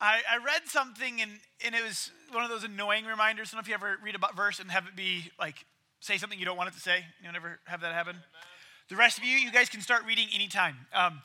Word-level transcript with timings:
I, 0.00 0.20
I 0.30 0.36
read 0.38 0.62
something 0.66 1.20
and, 1.20 1.30
and 1.64 1.74
it 1.74 1.84
was 1.84 2.10
one 2.32 2.42
of 2.42 2.50
those 2.50 2.64
annoying 2.64 3.04
reminders. 3.04 3.48
I 3.48 3.56
don't 3.56 3.58
know 3.58 3.60
if 3.60 3.68
you 3.68 3.74
ever 3.74 3.98
read 4.02 4.16
a 4.16 4.34
verse 4.34 4.58
and 4.58 4.70
have 4.70 4.86
it 4.86 4.96
be 4.96 5.30
like, 5.38 5.64
say 6.00 6.16
something 6.16 6.38
you 6.38 6.46
don't 6.46 6.56
want 6.56 6.70
it 6.70 6.74
to 6.74 6.80
say. 6.80 7.04
You 7.22 7.30
never 7.30 7.60
have 7.66 7.82
that 7.82 7.92
happen? 7.92 8.16
The 8.88 8.96
rest 8.96 9.18
of 9.18 9.24
you, 9.24 9.36
you 9.36 9.52
guys 9.52 9.68
can 9.68 9.82
start 9.82 10.04
reading 10.06 10.28
anytime. 10.34 10.76
Um, 10.94 11.20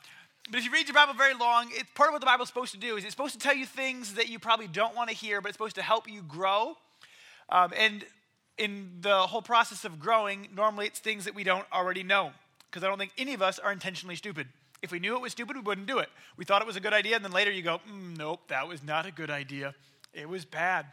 but 0.50 0.58
if 0.58 0.64
you 0.64 0.70
read 0.70 0.86
your 0.86 0.94
Bible 0.94 1.14
very 1.14 1.34
long, 1.34 1.70
it's 1.72 1.90
part 1.94 2.10
of 2.10 2.12
what 2.12 2.20
the 2.20 2.26
Bible's 2.26 2.48
supposed 2.48 2.72
to 2.72 2.78
do 2.78 2.96
is 2.96 3.04
it's 3.04 3.12
supposed 3.12 3.32
to 3.32 3.40
tell 3.40 3.56
you 3.56 3.66
things 3.66 4.14
that 4.14 4.28
you 4.28 4.38
probably 4.38 4.68
don't 4.68 4.94
want 4.94 5.08
to 5.10 5.16
hear, 5.16 5.40
but 5.40 5.48
it's 5.48 5.56
supposed 5.56 5.76
to 5.76 5.82
help 5.82 6.08
you 6.08 6.22
grow. 6.22 6.76
Um, 7.48 7.72
and 7.76 8.04
in 8.58 8.98
the 9.00 9.18
whole 9.18 9.42
process 9.42 9.84
of 9.84 9.98
growing, 9.98 10.48
normally 10.54 10.86
it's 10.86 11.00
things 11.00 11.24
that 11.24 11.34
we 11.34 11.44
don't 11.44 11.64
already 11.72 12.02
know. 12.02 12.30
Because 12.70 12.84
I 12.84 12.88
don't 12.88 12.98
think 12.98 13.12
any 13.16 13.34
of 13.34 13.42
us 13.42 13.58
are 13.58 13.72
intentionally 13.72 14.16
stupid. 14.16 14.48
If 14.82 14.92
we 14.92 14.98
knew 14.98 15.14
it 15.16 15.20
was 15.20 15.32
stupid, 15.32 15.56
we 15.56 15.62
wouldn't 15.62 15.86
do 15.86 15.98
it. 15.98 16.08
We 16.36 16.44
thought 16.44 16.62
it 16.62 16.66
was 16.66 16.76
a 16.76 16.80
good 16.80 16.92
idea, 16.92 17.16
and 17.16 17.24
then 17.24 17.32
later 17.32 17.50
you 17.50 17.62
go, 17.62 17.80
mm, 17.90 18.16
nope, 18.16 18.40
that 18.48 18.68
was 18.68 18.82
not 18.82 19.06
a 19.06 19.10
good 19.10 19.30
idea. 19.30 19.74
It 20.12 20.28
was 20.28 20.44
bad. 20.44 20.86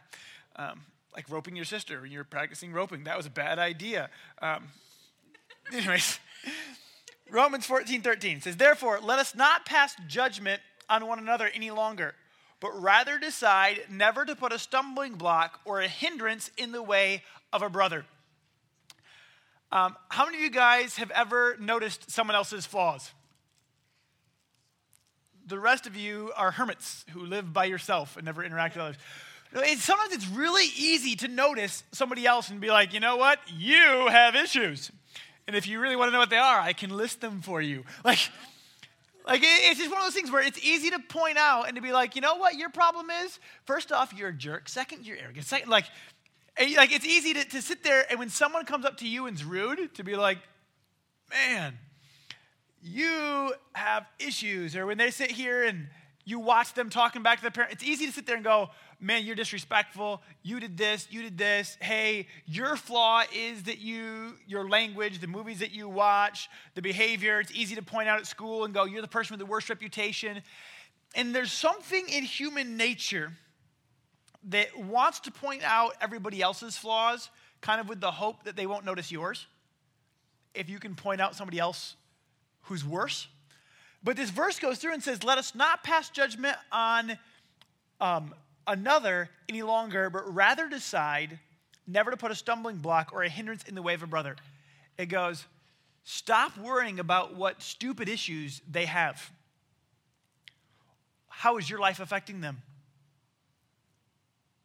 Um, 0.56 0.80
like 1.14 1.30
roping 1.30 1.54
your 1.54 1.64
sister 1.64 2.00
when 2.00 2.10
you're 2.10 2.24
practicing 2.24 2.72
roping, 2.72 3.04
that 3.04 3.16
was 3.16 3.26
a 3.26 3.30
bad 3.30 3.58
idea. 3.58 4.10
Um, 4.40 4.68
anyways. 5.72 6.18
Romans 7.30 7.66
14, 7.66 8.02
13 8.02 8.40
says, 8.42 8.56
Therefore, 8.56 9.00
let 9.02 9.18
us 9.18 9.34
not 9.34 9.64
pass 9.64 9.94
judgment 10.06 10.60
on 10.88 11.06
one 11.06 11.18
another 11.18 11.50
any 11.54 11.70
longer, 11.70 12.14
but 12.60 12.70
rather 12.80 13.18
decide 13.18 13.80
never 13.90 14.24
to 14.24 14.36
put 14.36 14.52
a 14.52 14.58
stumbling 14.58 15.14
block 15.14 15.60
or 15.64 15.80
a 15.80 15.88
hindrance 15.88 16.50
in 16.56 16.72
the 16.72 16.82
way 16.82 17.22
of 17.52 17.62
a 17.62 17.70
brother. 17.70 18.04
Um, 19.72 19.96
how 20.08 20.26
many 20.26 20.38
of 20.38 20.44
you 20.44 20.50
guys 20.50 20.96
have 20.96 21.10
ever 21.10 21.56
noticed 21.58 22.10
someone 22.10 22.36
else's 22.36 22.66
flaws? 22.66 23.10
The 25.46 25.58
rest 25.58 25.86
of 25.86 25.96
you 25.96 26.32
are 26.36 26.50
hermits 26.50 27.04
who 27.12 27.24
live 27.24 27.52
by 27.52 27.64
yourself 27.66 28.16
and 28.16 28.24
never 28.24 28.42
interact 28.42 28.76
with 28.76 28.82
others. 28.82 28.96
It's, 29.54 29.84
sometimes 29.84 30.12
it's 30.12 30.28
really 30.28 30.66
easy 30.76 31.14
to 31.16 31.28
notice 31.28 31.84
somebody 31.92 32.26
else 32.26 32.50
and 32.50 32.60
be 32.60 32.70
like, 32.70 32.92
you 32.92 33.00
know 33.00 33.16
what? 33.16 33.38
You 33.56 34.08
have 34.08 34.34
issues. 34.34 34.90
And 35.46 35.54
if 35.54 35.68
you 35.68 35.80
really 35.80 35.96
want 35.96 36.08
to 36.08 36.12
know 36.12 36.18
what 36.18 36.30
they 36.30 36.38
are, 36.38 36.58
I 36.58 36.72
can 36.72 36.90
list 36.90 37.20
them 37.20 37.40
for 37.40 37.60
you. 37.60 37.84
Like, 38.04 38.18
like 39.26 39.40
it's 39.42 39.78
just 39.78 39.90
one 39.90 40.00
of 40.00 40.06
those 40.06 40.14
things 40.14 40.30
where 40.30 40.42
it's 40.42 40.62
easy 40.62 40.90
to 40.90 40.98
point 40.98 41.38
out 41.38 41.66
and 41.66 41.76
to 41.76 41.82
be 41.82 41.92
like, 41.92 42.14
you 42.14 42.20
know 42.20 42.36
what 42.36 42.56
your 42.56 42.68
problem 42.68 43.06
is? 43.24 43.38
First 43.64 43.90
off, 43.90 44.12
you're 44.12 44.28
a 44.28 44.34
jerk. 44.34 44.68
Second, 44.68 45.06
you're 45.06 45.16
arrogant. 45.16 45.46
Second, 45.46 45.70
like, 45.70 45.86
eh, 46.58 46.74
like 46.76 46.92
it's 46.92 47.06
easy 47.06 47.32
to, 47.32 47.44
to 47.44 47.62
sit 47.62 47.82
there 47.82 48.04
and 48.10 48.18
when 48.18 48.28
someone 48.28 48.66
comes 48.66 48.84
up 48.84 48.98
to 48.98 49.08
you 49.08 49.26
and's 49.26 49.42
rude, 49.42 49.94
to 49.94 50.04
be 50.04 50.16
like, 50.16 50.38
man, 51.30 51.78
you 52.84 53.54
have 53.72 54.06
issues. 54.18 54.76
Or 54.76 54.86
when 54.86 54.98
they 54.98 55.10
sit 55.10 55.30
here 55.30 55.64
and 55.64 55.88
you 56.26 56.38
watch 56.38 56.74
them 56.74 56.90
talking 56.90 57.22
back 57.22 57.38
to 57.38 57.42
their 57.42 57.50
parent, 57.50 57.72
it's 57.72 57.82
easy 57.82 58.06
to 58.06 58.12
sit 58.12 58.26
there 58.26 58.36
and 58.36 58.44
go, 58.44 58.70
man, 59.00 59.24
you're 59.24 59.34
disrespectful. 59.34 60.22
You 60.42 60.60
did 60.60 60.76
this, 60.76 61.08
you 61.10 61.22
did 61.22 61.38
this. 61.38 61.78
Hey, 61.80 62.26
your 62.46 62.76
flaw 62.76 63.22
is 63.34 63.64
that 63.64 63.78
you, 63.78 64.34
your 64.46 64.68
language, 64.68 65.20
the 65.20 65.26
movies 65.26 65.60
that 65.60 65.72
you 65.72 65.88
watch, 65.88 66.48
the 66.74 66.82
behavior. 66.82 67.40
It's 67.40 67.52
easy 67.52 67.74
to 67.74 67.82
point 67.82 68.08
out 68.08 68.18
at 68.18 68.26
school 68.26 68.64
and 68.64 68.74
go, 68.74 68.84
you're 68.84 69.02
the 69.02 69.08
person 69.08 69.34
with 69.34 69.40
the 69.40 69.50
worst 69.50 69.70
reputation. 69.70 70.42
And 71.14 71.34
there's 71.34 71.52
something 71.52 72.06
in 72.08 72.22
human 72.22 72.76
nature 72.76 73.32
that 74.48 74.78
wants 74.78 75.20
to 75.20 75.32
point 75.32 75.62
out 75.64 75.94
everybody 76.02 76.42
else's 76.42 76.76
flaws, 76.76 77.30
kind 77.62 77.80
of 77.80 77.88
with 77.88 78.00
the 78.00 78.10
hope 78.10 78.44
that 78.44 78.56
they 78.56 78.66
won't 78.66 78.84
notice 78.84 79.10
yours. 79.10 79.46
If 80.54 80.68
you 80.68 80.78
can 80.78 80.94
point 80.94 81.20
out 81.20 81.34
somebody 81.34 81.58
else 81.58 81.96
who's 82.64 82.84
worse. 82.84 83.28
But 84.02 84.16
this 84.16 84.30
verse 84.30 84.58
goes 84.58 84.78
through 84.78 84.92
and 84.92 85.02
says, 85.02 85.24
Let 85.24 85.38
us 85.38 85.54
not 85.54 85.82
pass 85.82 86.10
judgment 86.10 86.56
on 86.70 87.18
um, 88.00 88.34
another 88.66 89.30
any 89.48 89.62
longer, 89.62 90.10
but 90.10 90.32
rather 90.34 90.68
decide 90.68 91.38
never 91.86 92.10
to 92.10 92.16
put 92.16 92.30
a 92.30 92.34
stumbling 92.34 92.76
block 92.76 93.10
or 93.12 93.22
a 93.22 93.28
hindrance 93.28 93.64
in 93.64 93.74
the 93.74 93.82
way 93.82 93.94
of 93.94 94.02
a 94.02 94.06
brother. 94.06 94.36
It 94.98 95.06
goes, 95.06 95.46
Stop 96.04 96.58
worrying 96.58 97.00
about 97.00 97.34
what 97.34 97.62
stupid 97.62 98.08
issues 98.08 98.60
they 98.70 98.84
have. 98.84 99.30
How 101.28 101.56
is 101.56 101.68
your 101.68 101.78
life 101.78 101.98
affecting 101.98 102.40
them? 102.40 102.62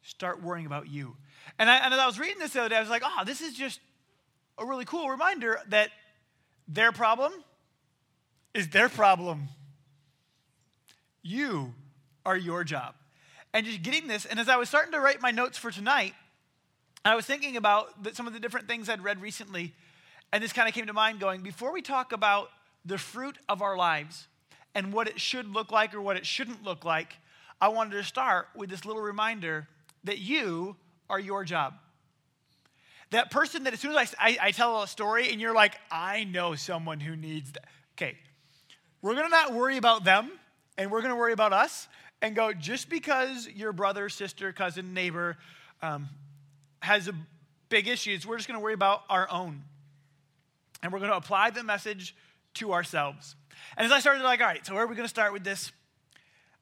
Start 0.02 0.44
worrying 0.44 0.66
about 0.66 0.90
you. 0.90 1.16
And, 1.58 1.70
I, 1.70 1.78
and 1.78 1.94
as 1.94 2.00
I 2.00 2.06
was 2.06 2.20
reading 2.20 2.40
this 2.40 2.54
the 2.54 2.60
other 2.60 2.70
day, 2.70 2.78
I 2.78 2.82
was 2.82 2.90
like, 2.90 3.04
oh, 3.06 3.24
this 3.26 3.42
is 3.42 3.54
just 3.54 3.80
a 4.58 4.66
really 4.66 4.86
cool 4.86 5.10
reminder 5.10 5.60
that 5.70 5.90
their 6.68 6.92
problem 6.92 7.32
is 8.54 8.70
their 8.70 8.90
problem. 8.90 9.50
You 11.22 11.74
are 12.26 12.38
your 12.38 12.64
job. 12.64 12.96
And 13.54 13.66
just 13.66 13.82
getting 13.82 14.08
this, 14.08 14.26
and 14.26 14.40
as 14.40 14.50
I 14.50 14.58
was 14.58 14.70
starting 14.70 14.92
to 14.92 15.00
write 15.00 15.22
my 15.22 15.32
notes 15.32 15.58
for 15.58 15.72
tonight, 15.72 16.14
I 17.04 17.16
was 17.16 17.26
thinking 17.26 17.58
about 17.58 18.16
some 18.16 18.28
of 18.28 18.34
the 18.34 18.40
different 18.40 18.68
things 18.68 18.90
I'd 18.90 19.04
read 19.04 19.22
recently, 19.22 19.74
and 20.32 20.44
this 20.44 20.54
kind 20.54 20.68
of 20.68 20.76
came 20.76 20.88
to 20.88 20.94
mind 20.94 21.20
going, 21.20 21.42
before 21.42 21.74
we 21.74 21.82
talk 21.82 22.12
about 22.12 22.50
the 22.86 22.98
fruit 22.98 23.38
of 23.48 23.62
our 23.62 23.76
lives 23.76 24.28
and 24.76 24.94
what 24.94 25.08
it 25.08 25.20
should 25.20 25.48
look 25.48 25.72
like 25.72 25.94
or 25.94 26.02
what 26.02 26.18
it 26.18 26.26
shouldn't 26.26 26.64
look 26.64 26.86
like, 26.86 27.18
I 27.62 27.70
wanted 27.70 27.92
to 27.92 28.04
start 28.04 28.48
with 28.56 28.70
this 28.70 28.86
little 28.86 29.02
reminder 29.02 29.68
that 30.04 30.20
you 30.20 30.76
are 31.10 31.20
your 31.20 31.44
job. 31.44 31.74
That 33.12 33.32
person 33.32 33.64
that 33.64 33.74
as 33.74 33.80
soon 33.80 33.96
as 33.96 34.16
I, 34.20 34.30
I, 34.30 34.38
I 34.44 34.52
tell 34.52 34.84
a 34.84 34.88
story 34.88 35.32
and 35.32 35.42
you're 35.42 35.56
like, 35.56 35.76
I 35.90 36.26
know 36.26 36.56
someone 36.56 37.00
who 37.00 37.16
needs 37.16 37.52
that. 37.54 37.66
Okay, 37.98 38.18
we're 39.02 39.16
gonna 39.16 39.30
not 39.30 39.54
worry 39.54 39.78
about 39.78 40.04
them 40.04 40.32
and 40.78 40.92
we're 40.92 41.02
gonna 41.02 41.16
worry 41.16 41.34
about 41.34 41.54
us 41.54 41.88
and 42.22 42.36
go, 42.36 42.54
just 42.54 42.90
because 42.90 43.48
your 43.48 43.72
brother, 43.72 44.10
sister, 44.10 44.52
cousin, 44.52 44.94
neighbor 44.94 45.38
um, 45.82 46.10
has 46.82 47.08
a 47.08 47.14
big 47.70 47.88
issues, 47.88 48.26
we're 48.26 48.38
just 48.38 48.48
gonna 48.48 48.60
worry 48.60 48.74
about 48.74 49.04
our 49.10 49.30
own. 49.32 49.64
And 50.82 50.92
we're 50.92 51.00
gonna 51.00 51.14
apply 51.14 51.50
the 51.52 51.64
message 51.64 52.16
to 52.56 52.74
ourselves. 52.74 53.36
And 53.78 53.86
as 53.86 53.92
I 53.92 54.00
started, 54.00 54.24
like, 54.24 54.42
all 54.42 54.48
right, 54.48 54.66
so 54.66 54.74
where 54.74 54.84
are 54.84 54.88
we 54.88 54.96
gonna 54.96 55.08
start 55.08 55.34
with 55.34 55.44
this? 55.44 55.72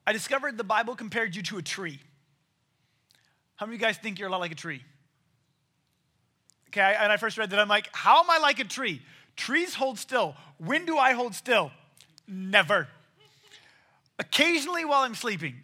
I 0.05 0.13
discovered 0.13 0.57
the 0.57 0.63
Bible 0.63 0.95
compared 0.95 1.35
you 1.35 1.41
to 1.43 1.57
a 1.57 1.61
tree. 1.61 1.99
How 3.55 3.65
many 3.65 3.75
of 3.75 3.81
you 3.81 3.87
guys 3.87 3.97
think 3.97 4.19
you're 4.19 4.29
a 4.29 4.31
lot 4.31 4.39
like 4.39 4.51
a 4.51 4.55
tree? 4.55 4.83
Okay, 6.69 6.95
and 6.99 7.11
I 7.11 7.17
first 7.17 7.37
read 7.37 7.49
that, 7.49 7.59
I'm 7.59 7.67
like, 7.67 7.89
how 7.93 8.23
am 8.23 8.29
I 8.29 8.37
like 8.37 8.59
a 8.59 8.63
tree? 8.63 9.01
Trees 9.35 9.73
hold 9.73 9.97
still. 9.97 10.35
When 10.57 10.85
do 10.85 10.97
I 10.97 11.13
hold 11.13 11.33
still? 11.33 11.71
Never. 12.27 12.87
Occasionally 14.19 14.85
while 14.85 15.03
I'm 15.03 15.15
sleeping. 15.15 15.55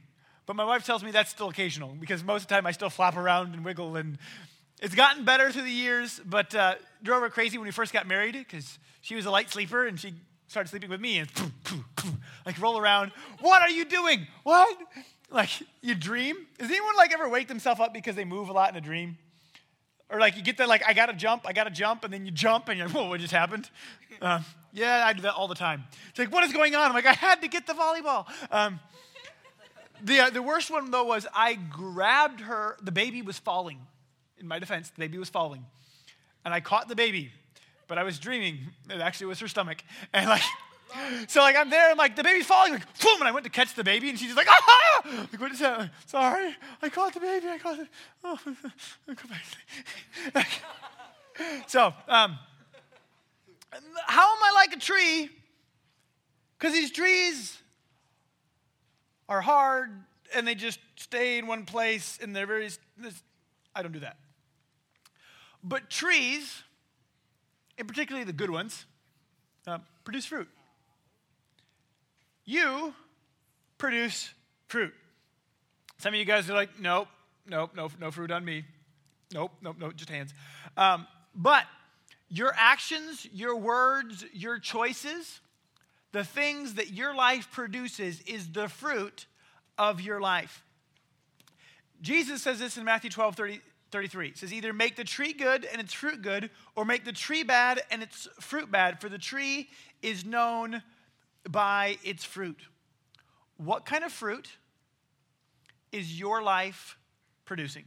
But 0.46 0.56
my 0.56 0.66
wife 0.66 0.85
tells 0.85 1.03
me 1.03 1.12
that's 1.12 1.29
still 1.29 1.50
occasional 1.50 1.96
because 2.00 2.24
most 2.24 2.44
of 2.44 2.47
the 2.50 2.56
time 2.56 2.66
I 2.66 2.72
still 2.72 2.90
flop 2.90 3.16
around 3.16 3.53
and 3.53 3.63
wiggle. 3.63 3.96
And 3.96 4.18
it's 4.81 4.96
gotten 4.96 5.24
better 5.24 5.51
through 5.51 5.63
the 5.63 5.72
years, 5.72 6.19
but 6.25 6.53
uh, 6.53 6.75
drove 7.01 7.22
her 7.22 7.29
crazy 7.29 7.57
when 7.57 7.66
we 7.66 7.72
first 7.72 7.94
got 7.94 8.07
married 8.07 8.34
because 8.34 8.78
she 9.01 9.16
was 9.16 9.25
a 9.25 9.31
light 9.31 9.50
sleeper 9.50 9.85
and 9.85 10.00
she 10.00 10.13
started 10.47 10.69
sleeping 10.69 10.90
with 10.90 11.00
me 11.00 11.19
and 11.19 11.29
like 12.46 12.59
roll 12.62 12.78
around. 12.78 13.12
What 13.40 13.62
are 13.62 13.69
you 13.69 13.85
doing? 13.85 14.28
What? 14.44 14.78
Like 15.31 15.50
you 15.81 15.95
dream? 15.95 16.35
Does 16.59 16.69
anyone 16.69 16.95
like 16.95 17.13
ever 17.13 17.28
wake 17.28 17.47
themselves 17.47 17.80
up 17.80 17.94
because 17.94 18.16
they 18.16 18.25
move 18.25 18.50
a 18.50 18.53
lot 18.53 18.69
in 18.69 18.75
a 18.75 18.81
dream? 18.81 19.18
Or 20.09 20.19
like 20.19 20.35
you 20.35 20.43
get 20.43 20.57
that, 20.57 20.67
like 20.67 20.83
I 20.85 20.93
gotta 20.93 21.13
jump, 21.13 21.43
I 21.45 21.53
gotta 21.53 21.71
jump, 21.71 22.03
and 22.03 22.13
then 22.13 22.25
you 22.25 22.31
jump, 22.31 22.69
and 22.69 22.77
you're 22.77 22.87
like, 22.87 22.95
whoa, 22.95 23.09
what 23.09 23.19
just 23.19 23.33
happened? 23.33 23.69
Uh, 24.21 24.41
yeah, 24.73 25.03
I 25.05 25.13
do 25.13 25.21
that 25.23 25.33
all 25.33 25.47
the 25.47 25.55
time. 25.55 25.85
It's 26.09 26.19
like, 26.19 26.31
what 26.31 26.43
is 26.43 26.53
going 26.53 26.75
on? 26.75 26.87
I'm 26.87 26.93
like, 26.93 27.05
I 27.05 27.13
had 27.13 27.41
to 27.41 27.47
get 27.47 27.65
the 27.65 27.73
volleyball. 27.73 28.25
Um, 28.51 28.79
the, 30.03 30.19
uh, 30.19 30.29
the 30.29 30.41
worst 30.41 30.69
one, 30.69 30.91
though, 30.91 31.05
was 31.05 31.25
I 31.33 31.53
grabbed 31.55 32.41
her. 32.41 32.77
The 32.81 32.91
baby 32.91 33.21
was 33.21 33.39
falling. 33.39 33.79
In 34.37 34.47
my 34.47 34.59
defense, 34.59 34.89
the 34.89 34.99
baby 34.99 35.17
was 35.17 35.29
falling. 35.29 35.65
And 36.43 36.53
I 36.53 36.59
caught 36.59 36.89
the 36.89 36.95
baby, 36.95 37.31
but 37.87 37.97
I 37.97 38.03
was 38.03 38.19
dreaming. 38.19 38.59
It 38.89 38.99
actually 38.99 39.27
was 39.27 39.39
her 39.39 39.47
stomach. 39.47 39.81
And 40.11 40.29
like, 40.29 40.41
so 41.27 41.41
like 41.41 41.55
I'm 41.55 41.69
there, 41.69 41.89
and 41.89 41.97
like 41.97 42.15
the 42.15 42.23
baby's 42.23 42.45
falling, 42.45 42.73
like 42.73 42.99
boom, 42.99 43.19
and 43.19 43.27
I 43.27 43.31
went 43.31 43.43
to 43.45 43.49
catch 43.49 43.73
the 43.73 43.83
baby, 43.83 44.09
and 44.09 44.17
she's 44.17 44.33
just 44.33 44.37
like, 44.37 44.47
ah! 44.49 45.27
Like, 45.31 45.39
what 45.39 45.51
is 45.51 45.59
that? 45.59 45.91
Sorry, 46.05 46.55
I 46.81 46.89
caught 46.89 47.13
the 47.13 47.19
baby. 47.19 47.47
I 47.50 47.57
caught 47.57 47.79
it. 47.79 47.88
Oh, 48.23 48.38
so, 51.68 51.94
um, 52.07 52.38
how 54.06 54.35
am 54.35 54.44
I 54.44 54.51
like 54.56 54.75
a 54.75 54.79
tree? 54.79 55.29
Because 56.57 56.73
these 56.73 56.91
trees 56.91 57.57
are 59.27 59.41
hard 59.41 59.89
and 60.35 60.47
they 60.47 60.56
just 60.56 60.79
stay 60.95 61.38
in 61.38 61.47
one 61.47 61.65
place 61.65 62.19
and 62.21 62.35
they're 62.35 62.45
very, 62.45 62.69
I 63.75 63.81
don't 63.81 63.91
do 63.91 64.00
that. 64.00 64.18
But 65.63 65.89
trees, 65.89 66.63
and 67.77 67.88
particularly 67.88 68.25
the 68.25 68.33
good 68.33 68.50
ones, 68.50 68.85
uh, 69.65 69.79
produce 70.03 70.25
fruit. 70.25 70.50
You 72.45 72.94
produce 73.78 74.34
fruit. 74.68 74.94
Some 75.98 76.13
of 76.13 76.19
you 76.19 76.25
guys 76.25 76.50
are 76.50 76.54
like, 76.54 76.80
nope, 76.80 77.07
nope, 77.48 77.72
no, 77.75 77.90
no 78.00 78.12
fruit 78.12 78.31
on 78.31 78.44
me. 78.44 78.66
Nope, 79.34 79.51
nope, 79.62 79.78
nope, 79.80 79.95
just 79.95 80.10
hands. 80.10 80.34
Um, 80.75 81.07
but 81.34 81.66
your 82.30 82.54
actions, 82.57 83.28
your 83.31 83.56
words, 83.56 84.25
your 84.34 84.60
choices, 84.60 85.40
the 86.12 86.24
things 86.24 86.75
that 86.75 86.92
your 86.92 87.16
life 87.16 87.50
produces 87.51 88.22
is 88.22 88.51
the 88.51 88.68
fruit 88.68 89.25
of 89.78 90.01
your 90.01 90.19
life. 90.19 90.63
Jesus 92.01 92.44
says 92.44 92.60
this 92.60 92.78
in 92.78 92.84
Matthew 92.84 93.10
12, 93.10 93.36
30, 93.36 93.62
33. 93.92 94.28
It 94.28 94.38
says, 94.38 94.54
Either 94.54 94.74
make 94.74 94.95
the 94.95 95.04
tree 95.04 95.34
good 95.34 95.66
and 95.66 95.80
its 95.80 95.94
fruit 95.94 96.22
good, 96.22 96.50
or 96.75 96.86
make 96.86 97.06
the 97.06 97.13
tree 97.13 97.44
bad 97.44 97.81
and 97.90 98.04
its 98.04 98.28
fruit 98.40 98.69
bad, 98.69 99.00
for 99.00 99.10
the 99.10 99.18
tree 99.18 99.69
is 100.01 100.25
known 100.25 100.84
by 101.50 101.98
its 102.04 102.24
fruit. 102.24 102.62
What 103.57 103.86
kind 103.86 104.04
of 104.04 104.12
fruit 104.12 104.50
is 105.92 106.19
your 106.19 106.42
life 106.42 106.98
producing? 107.45 107.86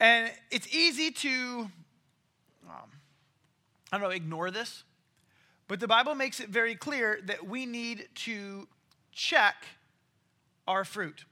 And 0.00 0.30
it's 0.50 0.72
easy 0.74 1.10
to, 1.10 1.70
um, 2.68 2.90
I 3.92 3.98
don't 3.98 4.02
know, 4.02 4.10
ignore 4.10 4.50
this, 4.50 4.84
but 5.68 5.80
the 5.80 5.88
Bible 5.88 6.14
makes 6.14 6.40
it 6.40 6.48
very 6.48 6.74
clear 6.74 7.20
that 7.24 7.46
we 7.46 7.66
need 7.66 8.08
to 8.16 8.68
check 9.12 9.54
our 10.66 10.84
fruit. 10.84 11.24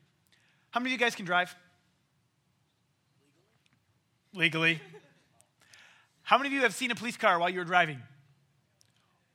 How 0.71 0.81
many 0.81 0.95
of 0.95 1.01
you 1.01 1.05
guys 1.05 1.15
can 1.15 1.27
drive? 1.27 1.55
Legally. 4.33 4.81
How 6.23 6.39
many 6.39 6.49
of 6.49 6.53
you 6.55 6.61
have 6.61 6.75
seen 6.75 6.91
a 6.91 6.95
police 6.95 7.17
car 7.17 7.39
while 7.39 7.51
you 7.51 7.59
were 7.59 7.65
driving? 7.65 8.01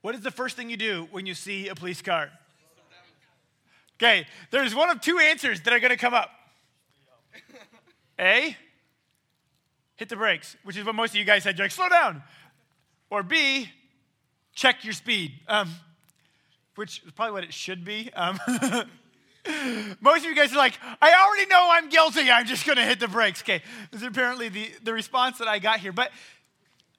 What 0.08 0.16
is 0.16 0.22
the 0.22 0.32
first 0.32 0.56
thing 0.56 0.70
you 0.70 0.78
do 0.78 1.06
when 1.12 1.26
you 1.26 1.34
see 1.34 1.68
a 1.68 1.76
police 1.76 2.02
car? 2.02 2.30
Okay, 3.98 4.26
there's 4.52 4.74
one 4.74 4.90
of 4.90 5.02
two 5.02 5.20
answers 5.20 5.60
that 5.60 5.74
are 5.74 5.82
going 5.82 5.92
to 5.92 5.98
come 5.98 6.14
up. 6.14 6.30
A, 8.18 8.56
hit 9.98 10.08
the 10.08 10.16
brakes, 10.16 10.56
which 10.64 10.78
is 10.78 10.86
what 10.86 10.96
most 10.96 11.10
of 11.10 11.18
you 11.18 11.26
guys 11.26 11.44
said. 11.44 11.58
You're 11.58 11.66
like, 11.66 11.74
slow 11.74 11.90
down. 11.90 12.24
Or 13.10 13.22
B, 13.22 13.70
check 14.56 14.86
your 14.86 14.94
speed, 14.94 15.34
um, 15.50 15.70
which 16.76 17.04
is 17.06 17.12
probably 17.12 17.34
what 17.34 17.44
it 17.44 17.54
should 17.54 17.84
be. 17.84 18.10
Um, 18.14 18.40
most 20.00 20.20
of 20.20 20.30
you 20.30 20.36
guys 20.36 20.54
are 20.54 20.58
like, 20.58 20.80
I 21.02 21.26
already 21.28 21.50
know 21.50 21.68
I'm 21.70 21.90
guilty. 21.90 22.32
I'm 22.32 22.46
just 22.46 22.66
going 22.66 22.78
to 22.78 22.86
hit 22.86 23.02
the 23.02 23.10
brakes. 23.10 23.42
Okay, 23.42 23.62
this 23.92 24.00
is 24.00 24.08
apparently 24.08 24.48
the, 24.48 24.72
the 24.84 24.94
response 24.94 25.40
that 25.40 25.50
I 25.50 25.60
got 25.60 25.82
here. 25.82 25.92
But 25.92 26.12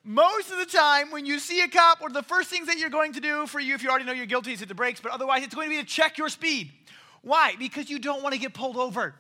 most 0.08 0.50
of 0.50 0.56
the 0.56 0.64
time, 0.64 1.10
when 1.10 1.26
you 1.26 1.38
see 1.38 1.60
a 1.60 1.68
cop, 1.68 2.00
one 2.00 2.10
of 2.10 2.14
the 2.14 2.22
first 2.22 2.48
things 2.48 2.66
that 2.66 2.78
you're 2.78 2.88
going 2.88 3.12
to 3.12 3.20
do 3.20 3.46
for 3.46 3.60
you, 3.60 3.74
if 3.74 3.82
you 3.82 3.90
already 3.90 4.06
know 4.06 4.12
you're 4.12 4.24
guilty, 4.24 4.54
is 4.54 4.60
hit 4.60 4.68
the 4.68 4.74
brakes. 4.74 5.00
But 5.00 5.12
otherwise, 5.12 5.44
it's 5.44 5.54
going 5.54 5.68
to 5.68 5.76
be 5.76 5.82
to 5.82 5.86
check 5.86 6.16
your 6.16 6.30
speed. 6.30 6.72
Why? 7.20 7.56
Because 7.58 7.90
you 7.90 7.98
don't 7.98 8.22
want 8.22 8.34
to 8.34 8.40
get 8.40 8.54
pulled 8.54 8.78
over. 8.78 9.14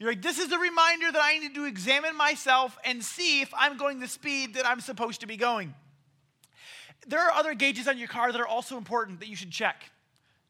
You're 0.00 0.10
like, 0.10 0.20
this 0.20 0.40
is 0.40 0.50
a 0.50 0.58
reminder 0.58 1.12
that 1.12 1.22
I 1.22 1.38
need 1.38 1.54
to 1.54 1.64
examine 1.64 2.16
myself 2.16 2.76
and 2.84 3.04
see 3.04 3.40
if 3.40 3.52
I'm 3.56 3.76
going 3.76 4.00
the 4.00 4.08
speed 4.08 4.54
that 4.54 4.66
I'm 4.66 4.80
supposed 4.80 5.20
to 5.20 5.28
be 5.28 5.36
going. 5.36 5.74
There 7.06 7.20
are 7.20 7.30
other 7.30 7.54
gauges 7.54 7.86
on 7.86 7.96
your 7.96 8.08
car 8.08 8.32
that 8.32 8.40
are 8.40 8.48
also 8.48 8.76
important 8.76 9.20
that 9.20 9.28
you 9.28 9.36
should 9.36 9.52
check. 9.52 9.92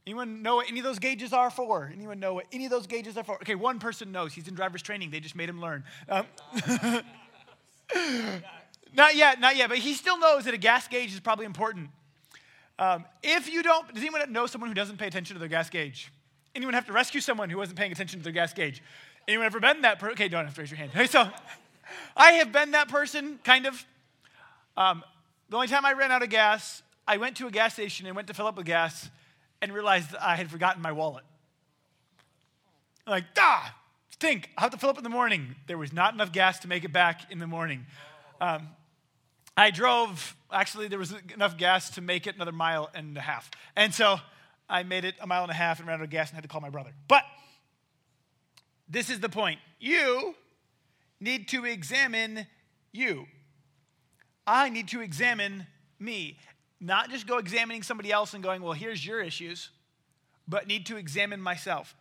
Anyone 0.07 0.41
know 0.41 0.57
what 0.57 0.71
any 0.71 0.81
of 0.81 0.85
those 0.85 0.99
gauges 0.99 1.35
are 1.35 1.51
for? 1.51 1.91
Anyone 1.93 2.19
know 2.19 2.33
what 2.33 2.47
any 2.51 2.65
of 2.65 2.71
those 2.71 2.87
gauges 2.87 3.19
are 3.19 3.25
for? 3.25 3.35
Okay, 3.35 3.57
one 3.57 3.79
person 3.79 4.11
knows. 4.11 4.33
He's 4.33 4.49
in 4.49 4.55
driver's 4.55 4.81
training. 4.81 5.11
They 5.11 5.21
just 5.21 5.37
made 5.37 5.51
him 5.51 5.61
learn. 5.61 5.85
Um, 6.09 6.27
not 8.95 9.15
yet, 9.15 9.41
not 9.41 9.57
yet, 9.57 9.69
but 9.69 9.79
he 9.79 9.95
still 9.95 10.19
knows 10.19 10.45
that 10.45 10.55
a 10.55 10.59
gas 10.59 10.89
gauge 10.89 11.13
is 11.13 11.21
probably 11.21 11.47
important. 11.47 11.91
Um, 12.79 13.05
if 13.23 13.53
you 13.53 13.63
don't, 13.63 13.93
does 13.93 14.03
anyone 14.03 14.33
know 14.33 14.47
someone 14.47 14.71
who 14.71 14.75
doesn't 14.75 14.97
pay 14.97 15.07
attention 15.07 15.35
to 15.35 15.41
their 15.41 15.49
gas 15.49 15.69
gauge? 15.69 16.11
Anyone 16.55 16.75
have 16.75 16.87
to 16.87 16.93
rescue 16.93 17.21
someone 17.21 17.51
who 17.51 17.59
wasn't 17.59 17.79
paying 17.79 17.93
attention 17.93 18.21
to 18.21 18.25
their 18.25 18.33
gas 18.33 18.53
gauge? 18.53 18.83
Anyone 19.29 19.47
ever 19.47 19.61
been 19.61 19.83
that 19.83 19.99
person? 19.99 20.13
Okay, 20.13 20.29
don't 20.29 20.45
have 20.45 20.55
to 20.55 20.61
raise 20.61 20.71
your 20.71 20.79
hand. 20.79 20.91
Hey, 20.93 21.07
so 21.09 21.29
I 22.17 22.33
have 22.33 22.53
been 22.53 22.73
that 22.73 22.89
person, 22.89 23.39
kind 23.45 23.67
of. 23.67 23.85
Um, 24.77 25.05
the 25.51 25.57
only 25.57 25.69
time 25.69 25.85
I 25.85 25.93
ran 25.93 26.11
out 26.11 26.23
of 26.23 26.31
gas, 26.31 26.83
I 27.07 27.19
went 27.19 27.37
to 27.37 27.47
a 27.47 27.51
gas 27.51 27.75
station 27.75 28.07
and 28.07 28.17
went 28.17 28.29
to 28.29 28.35
fill 28.35 28.47
up 28.47 28.57
with 28.57 28.67
gas 28.67 29.11
and 29.61 29.73
realized 29.73 30.15
I 30.17 30.37
had 30.37 30.51
forgotten 30.51 30.81
my 30.81 30.93
wallet. 30.93 31.25
I'm 33.07 33.11
like, 33.11 33.25
ah, 33.39 33.75
stink. 34.11 34.49
I'll 34.57 34.63
have 34.63 34.71
to 34.73 34.79
fill 34.79 34.91
up 34.91 34.99
in 34.99 35.05
the 35.05 35.11
morning. 35.11 35.55
There 35.67 35.77
was 35.77 35.93
not 35.93 36.15
enough 36.15 36.33
gas 36.33 36.61
to 36.61 36.69
make 36.69 36.85
it 36.85 36.93
back 36.93 37.31
in 37.31 37.39
the 37.39 37.47
morning. 37.47 37.85
Um, 38.41 38.69
I 39.61 39.71
drove, 39.71 40.35
actually, 40.51 40.89
there 40.89 40.99
was 40.99 41.15
enough 41.35 41.59
gas 41.59 41.91
to 41.91 42.01
make 42.01 42.27
it 42.27 42.35
another 42.35 42.51
mile 42.51 42.89
and 42.95 43.15
a 43.15 43.21
half. 43.21 43.51
And 43.77 43.93
so 43.93 44.19
I 44.71 44.85
made 44.85 45.05
it 45.05 45.17
a 45.21 45.27
mile 45.27 45.43
and 45.43 45.51
a 45.51 45.55
half 45.55 45.81
and 45.81 45.87
ran 45.87 45.99
out 45.99 46.03
of 46.03 46.09
gas 46.09 46.31
and 46.31 46.37
had 46.37 46.45
to 46.45 46.49
call 46.49 46.63
my 46.63 46.71
brother. 46.71 46.93
But 47.09 47.25
this 48.89 49.11
is 49.11 49.21
the 49.21 49.29
point. 49.29 49.59
You 49.79 50.35
need 51.21 51.49
to 51.49 51.67
examine 51.67 52.47
you. 52.91 53.27
I 54.47 54.71
need 54.71 54.89
to 54.89 55.03
examine 55.03 55.67
me. 55.99 56.39
Not 56.81 57.11
just 57.11 57.27
go 57.27 57.37
examining 57.37 57.83
somebody 57.83 58.11
else 58.11 58.33
and 58.33 58.43
going, 58.43 58.63
well, 58.63 58.73
here's 58.73 59.05
your 59.05 59.21
issues, 59.21 59.69
but 60.49 60.69
need 60.69 60.87
to 60.87 60.97
examine 60.97 61.43
myself. 61.43 61.95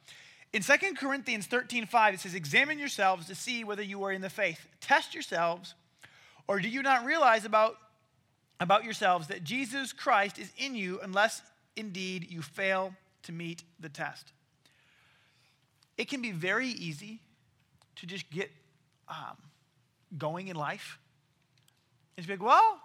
In 0.54 0.62
2 0.62 0.74
Corinthians 0.98 1.46
13 1.46 1.88
5, 1.88 2.14
it 2.14 2.20
says, 2.22 2.36
Examine 2.36 2.80
yourselves 2.80 3.28
to 3.28 3.36
see 3.36 3.66
whether 3.66 3.84
you 3.84 4.02
are 4.06 4.14
in 4.14 4.22
the 4.22 4.30
faith. 4.30 4.66
Test 4.80 5.14
yourselves, 5.14 5.76
or 6.50 6.60
do 6.60 6.68
you 6.68 6.82
not 6.82 7.06
realize 7.06 7.46
about, 7.46 7.78
about 8.60 8.84
yourselves 8.84 9.28
that 9.28 9.46
Jesus 9.46 9.94
Christ 9.94 10.38
is 10.38 10.52
in 10.58 10.76
you 10.76 11.00
unless 11.02 11.42
indeed 11.78 12.30
you 12.30 12.42
fail 12.42 12.94
to 13.24 13.32
meet 13.32 13.64
the 13.80 13.88
test? 13.88 14.34
it 16.00 16.08
can 16.08 16.22
be 16.22 16.32
very 16.32 16.70
easy 16.70 17.20
to 17.98 18.06
just 18.06 18.32
get 18.32 18.50
um, 19.10 19.36
going 20.18 20.48
in 20.48 20.56
life 20.56 20.98
and 22.16 22.26
be 22.26 22.34
like, 22.34 22.42
well, 22.42 22.80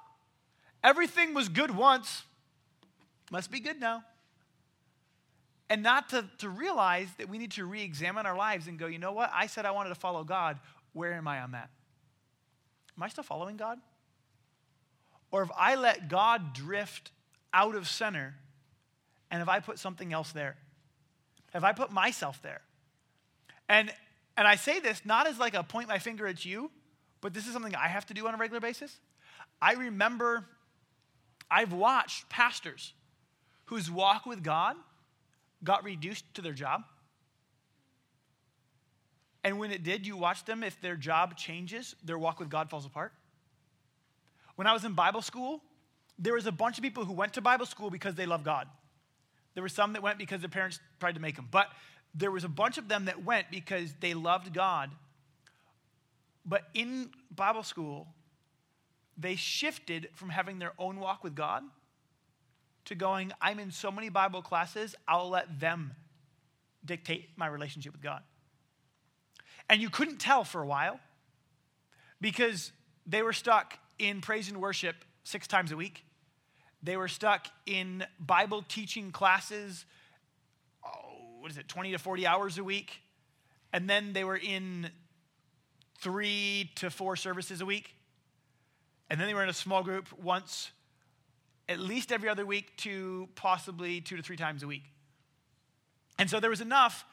everything 0.82 1.32
was 1.32 1.48
good 1.48 1.70
once, 1.70 2.24
must 3.30 3.52
be 3.52 3.60
good 3.60 3.78
now. 3.78 4.02
And 5.70 5.84
not 5.84 6.08
to, 6.08 6.24
to 6.38 6.48
realize 6.48 7.06
that 7.18 7.28
we 7.28 7.38
need 7.38 7.52
to 7.52 7.64
re 7.64 7.82
examine 7.82 8.26
our 8.26 8.36
lives 8.36 8.66
and 8.66 8.80
go, 8.80 8.86
you 8.86 8.98
know 8.98 9.12
what? 9.12 9.30
I 9.32 9.46
said 9.46 9.64
I 9.64 9.70
wanted 9.70 9.90
to 9.90 9.94
follow 9.94 10.24
God. 10.24 10.58
Where 10.92 11.12
am 11.12 11.28
I 11.28 11.40
on 11.40 11.52
that? 11.52 11.70
Am 12.96 13.02
I 13.02 13.08
still 13.08 13.24
following 13.24 13.56
God? 13.56 13.78
Or 15.30 15.42
if 15.42 15.50
I 15.56 15.74
let 15.74 16.08
God 16.08 16.52
drift 16.52 17.10
out 17.52 17.74
of 17.74 17.88
center 17.88 18.34
and 19.30 19.42
if 19.42 19.48
I 19.48 19.60
put 19.60 19.78
something 19.78 20.12
else 20.12 20.32
there? 20.32 20.56
Have 21.52 21.64
I 21.64 21.72
put 21.72 21.90
myself 21.90 22.40
there? 22.42 22.60
And, 23.68 23.92
and 24.36 24.46
I 24.46 24.56
say 24.56 24.80
this 24.80 25.02
not 25.04 25.26
as 25.26 25.38
like 25.38 25.54
a 25.54 25.62
point 25.62 25.88
my 25.88 25.98
finger 25.98 26.26
at 26.26 26.44
you, 26.44 26.70
but 27.20 27.34
this 27.34 27.46
is 27.46 27.52
something 27.52 27.74
I 27.74 27.88
have 27.88 28.06
to 28.06 28.14
do 28.14 28.26
on 28.28 28.34
a 28.34 28.36
regular 28.36 28.60
basis. 28.60 28.98
I 29.60 29.74
remember 29.74 30.46
I've 31.50 31.72
watched 31.72 32.28
pastors 32.28 32.92
whose 33.66 33.90
walk 33.90 34.26
with 34.26 34.42
God 34.42 34.76
got 35.62 35.84
reduced 35.84 36.24
to 36.34 36.42
their 36.42 36.52
job. 36.52 36.82
And 39.44 39.58
when 39.58 39.70
it 39.70 39.82
did, 39.82 40.06
you 40.06 40.16
watch 40.16 40.44
them, 40.46 40.64
if 40.64 40.80
their 40.80 40.96
job 40.96 41.36
changes, 41.36 41.94
their 42.02 42.18
walk 42.18 42.40
with 42.40 42.48
God 42.48 42.70
falls 42.70 42.86
apart. 42.86 43.12
When 44.56 44.66
I 44.66 44.72
was 44.72 44.84
in 44.84 44.94
Bible 44.94 45.20
school, 45.20 45.62
there 46.18 46.32
was 46.32 46.46
a 46.46 46.52
bunch 46.52 46.78
of 46.78 46.82
people 46.82 47.04
who 47.04 47.12
went 47.12 47.34
to 47.34 47.42
Bible 47.42 47.66
school 47.66 47.90
because 47.90 48.14
they 48.14 48.24
love 48.24 48.42
God. 48.42 48.66
There 49.52 49.62
were 49.62 49.68
some 49.68 49.92
that 49.92 50.02
went 50.02 50.16
because 50.16 50.40
their 50.40 50.48
parents 50.48 50.80
tried 50.98 51.14
to 51.16 51.20
make 51.20 51.36
them. 51.36 51.48
But 51.50 51.68
there 52.14 52.30
was 52.30 52.44
a 52.44 52.48
bunch 52.48 52.78
of 52.78 52.88
them 52.88 53.04
that 53.04 53.22
went 53.22 53.50
because 53.50 53.92
they 54.00 54.14
loved 54.14 54.52
God. 54.54 54.90
But 56.46 56.62
in 56.72 57.10
Bible 57.34 57.62
school, 57.62 58.08
they 59.18 59.36
shifted 59.36 60.08
from 60.14 60.30
having 60.30 60.58
their 60.58 60.72
own 60.78 61.00
walk 61.00 61.22
with 61.22 61.34
God 61.34 61.62
to 62.86 62.94
going, 62.94 63.32
I'm 63.40 63.58
in 63.58 63.70
so 63.70 63.90
many 63.90 64.08
Bible 64.08 64.42
classes, 64.42 64.94
I'll 65.06 65.30
let 65.30 65.60
them 65.60 65.92
dictate 66.84 67.30
my 67.36 67.46
relationship 67.46 67.92
with 67.92 68.02
God. 68.02 68.22
And 69.68 69.80
you 69.80 69.90
couldn't 69.90 70.18
tell 70.18 70.44
for 70.44 70.62
a 70.62 70.66
while 70.66 71.00
because 72.20 72.72
they 73.06 73.22
were 73.22 73.32
stuck 73.32 73.78
in 73.98 74.20
praise 74.20 74.48
and 74.48 74.60
worship 74.60 74.96
six 75.24 75.46
times 75.46 75.72
a 75.72 75.76
week. 75.76 76.04
They 76.82 76.96
were 76.96 77.08
stuck 77.08 77.46
in 77.66 78.04
Bible 78.20 78.62
teaching 78.68 79.10
classes 79.10 79.86
oh, 80.84 80.90
what 81.40 81.50
is 81.50 81.58
it, 81.58 81.68
20 81.68 81.92
to 81.92 81.98
40 81.98 82.26
hours 82.26 82.58
a 82.58 82.64
week. 82.64 83.00
And 83.72 83.88
then 83.88 84.12
they 84.12 84.24
were 84.24 84.36
in 84.36 84.90
three 86.00 86.70
to 86.76 86.90
four 86.90 87.16
services 87.16 87.60
a 87.60 87.66
week. 87.66 87.94
And 89.10 89.20
then 89.20 89.26
they 89.26 89.34
were 89.34 89.42
in 89.42 89.48
a 89.48 89.54
small 89.54 89.82
group 89.82 90.06
once, 90.18 90.70
at 91.68 91.78
least 91.78 92.12
every 92.12 92.28
other 92.28 92.46
week, 92.46 92.76
to 92.78 93.28
possibly 93.34 94.00
two 94.00 94.16
to 94.16 94.22
three 94.22 94.36
times 94.36 94.62
a 94.62 94.66
week. 94.66 94.84
And 96.18 96.30
so 96.30 96.40
there 96.40 96.50
was 96.50 96.60
enough 96.60 97.04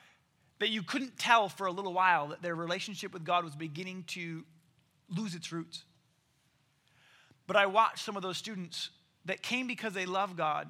that 0.62 0.70
you 0.70 0.84
couldn't 0.84 1.18
tell 1.18 1.50
for 1.50 1.65
a 1.65 1.72
little 1.72 1.91
while 1.91 2.27
that 2.27 2.44
their 2.44 2.53
relationship 2.53 3.12
with 3.12 3.24
God 3.24 3.44
was 3.44 3.56
beginning 3.56 4.03
to 4.10 4.44
lose 5.10 5.34
its 5.34 5.51
roots. 5.51 5.86
But 7.48 7.56
I 7.56 7.65
watched 7.65 8.06
some 8.06 8.15
of 8.15 8.22
those 8.22 8.38
students 8.38 8.91
that 9.25 9.41
came 9.41 9.65
because 9.65 9.94
they 9.94 10.06
love 10.06 10.38
God 10.38 10.68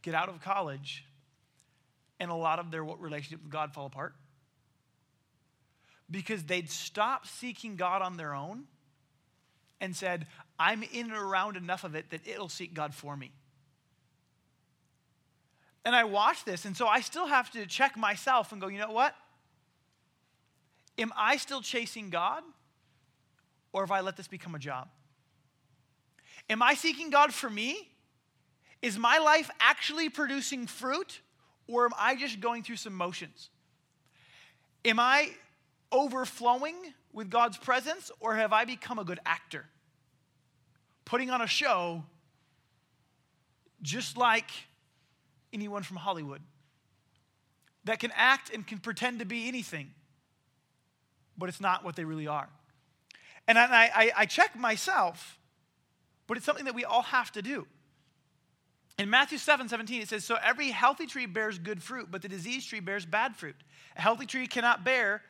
get 0.00 0.14
out 0.14 0.30
of 0.30 0.40
college 0.40 1.04
and 2.18 2.30
a 2.30 2.34
lot 2.34 2.58
of 2.58 2.70
their 2.70 2.82
relationship 2.82 3.42
with 3.42 3.52
God 3.52 3.74
fall 3.74 3.84
apart. 3.84 4.14
Because 6.10 6.44
they'd 6.44 6.70
stopped 6.70 7.28
seeking 7.28 7.76
God 7.76 8.00
on 8.00 8.16
their 8.16 8.34
own 8.34 8.64
and 9.78 9.94
said, 9.94 10.26
I'm 10.58 10.82
in 10.82 11.10
and 11.10 11.18
around 11.18 11.58
enough 11.58 11.84
of 11.84 11.94
it 11.94 12.08
that 12.12 12.26
it'll 12.26 12.48
seek 12.48 12.72
God 12.72 12.94
for 12.94 13.14
me. 13.14 13.30
And 15.84 15.96
I 15.96 16.04
watch 16.04 16.44
this, 16.44 16.66
and 16.66 16.76
so 16.76 16.86
I 16.86 17.00
still 17.00 17.26
have 17.26 17.50
to 17.52 17.66
check 17.66 17.96
myself 17.96 18.52
and 18.52 18.60
go, 18.60 18.68
you 18.68 18.78
know 18.78 18.92
what? 18.92 19.14
Am 20.98 21.12
I 21.16 21.38
still 21.38 21.62
chasing 21.62 22.10
God? 22.10 22.42
Or 23.72 23.82
have 23.82 23.90
I 23.90 24.00
let 24.00 24.16
this 24.16 24.28
become 24.28 24.54
a 24.54 24.58
job? 24.58 24.88
Am 26.50 26.62
I 26.62 26.74
seeking 26.74 27.10
God 27.10 27.32
for 27.32 27.48
me? 27.48 27.88
Is 28.82 28.98
my 28.98 29.18
life 29.18 29.50
actually 29.60 30.08
producing 30.08 30.66
fruit? 30.66 31.20
Or 31.66 31.84
am 31.84 31.92
I 31.96 32.16
just 32.16 32.40
going 32.40 32.62
through 32.62 32.76
some 32.76 32.94
motions? 32.94 33.48
Am 34.84 34.98
I 34.98 35.30
overflowing 35.92 36.74
with 37.12 37.30
God's 37.30 37.56
presence? 37.56 38.10
Or 38.20 38.34
have 38.36 38.52
I 38.52 38.64
become 38.64 38.98
a 38.98 39.04
good 39.04 39.20
actor? 39.24 39.66
Putting 41.04 41.30
on 41.30 41.40
a 41.40 41.46
show 41.46 42.04
just 43.82 44.16
like 44.16 44.50
anyone 45.52 45.82
from 45.82 45.96
Hollywood 45.96 46.42
that 47.84 47.98
can 47.98 48.12
act 48.14 48.52
and 48.52 48.66
can 48.66 48.78
pretend 48.78 49.20
to 49.20 49.24
be 49.24 49.48
anything, 49.48 49.90
but 51.36 51.48
it's 51.48 51.60
not 51.60 51.84
what 51.84 51.96
they 51.96 52.04
really 52.04 52.26
are. 52.26 52.48
And 53.48 53.58
I, 53.58 53.90
I, 53.94 54.12
I 54.18 54.26
check 54.26 54.56
myself, 54.56 55.38
but 56.26 56.36
it's 56.36 56.46
something 56.46 56.66
that 56.66 56.74
we 56.74 56.84
all 56.84 57.02
have 57.02 57.32
to 57.32 57.42
do. 57.42 57.66
In 58.98 59.08
Matthew 59.08 59.38
7 59.38 59.68
17, 59.68 60.02
it 60.02 60.08
says, 60.08 60.24
So 60.24 60.36
every 60.42 60.70
healthy 60.70 61.06
tree 61.06 61.26
bears 61.26 61.58
good 61.58 61.82
fruit, 61.82 62.08
but 62.10 62.20
the 62.22 62.28
diseased 62.28 62.68
tree 62.68 62.80
bears 62.80 63.06
bad 63.06 63.34
fruit. 63.34 63.56
A 63.96 64.00
healthy 64.02 64.26
tree 64.26 64.46
cannot 64.46 64.84
bear 64.84 65.22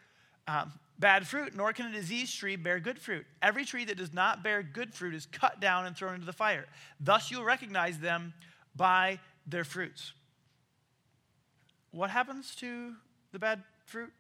um, 0.48 0.72
bad 0.98 1.26
fruit, 1.26 1.54
nor 1.54 1.72
can 1.72 1.86
a 1.86 1.92
diseased 1.92 2.36
tree 2.36 2.56
bear 2.56 2.80
good 2.80 2.98
fruit. 2.98 3.24
Every 3.40 3.64
tree 3.64 3.84
that 3.84 3.96
does 3.96 4.12
not 4.12 4.42
bear 4.42 4.62
good 4.62 4.92
fruit 4.92 5.14
is 5.14 5.26
cut 5.26 5.60
down 5.60 5.86
and 5.86 5.96
thrown 5.96 6.14
into 6.14 6.26
the 6.26 6.32
fire. 6.32 6.66
Thus 6.98 7.30
you'll 7.30 7.44
recognize 7.44 7.98
them 7.98 8.34
by 8.74 9.20
their 9.50 9.64
fruits. 9.64 10.12
What 11.90 12.11
happens 12.11 12.54
to 12.57 12.95
the 13.33 13.38
bad 13.38 13.62
fruit? 13.85 14.12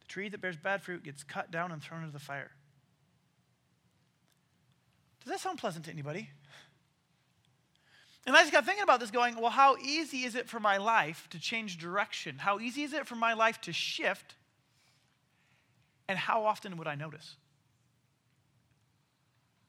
The 0.00 0.06
tree 0.06 0.28
that 0.28 0.40
bears 0.40 0.56
bad 0.56 0.82
fruit 0.82 1.04
gets 1.04 1.22
cut 1.22 1.50
down 1.50 1.72
and 1.72 1.82
thrown 1.82 2.00
into 2.00 2.12
the 2.12 2.18
fire. 2.18 2.50
Does 5.24 5.32
that 5.32 5.40
sound 5.40 5.58
pleasant 5.58 5.86
to 5.86 5.90
anybody? 5.90 6.28
And 8.26 8.34
I 8.36 8.40
just 8.40 8.52
got 8.52 8.64
thinking 8.64 8.82
about 8.82 9.00
this, 9.00 9.10
going, 9.10 9.36
well, 9.36 9.50
how 9.50 9.76
easy 9.76 10.24
is 10.24 10.34
it 10.34 10.48
for 10.48 10.58
my 10.58 10.78
life 10.78 11.28
to 11.30 11.38
change 11.38 11.78
direction? 11.78 12.38
How 12.38 12.58
easy 12.58 12.82
is 12.82 12.92
it 12.92 13.06
for 13.06 13.16
my 13.16 13.34
life 13.34 13.60
to 13.62 13.72
shift? 13.72 14.34
And 16.08 16.18
how 16.18 16.44
often 16.44 16.76
would 16.76 16.86
I 16.86 16.94
notice? 16.94 17.36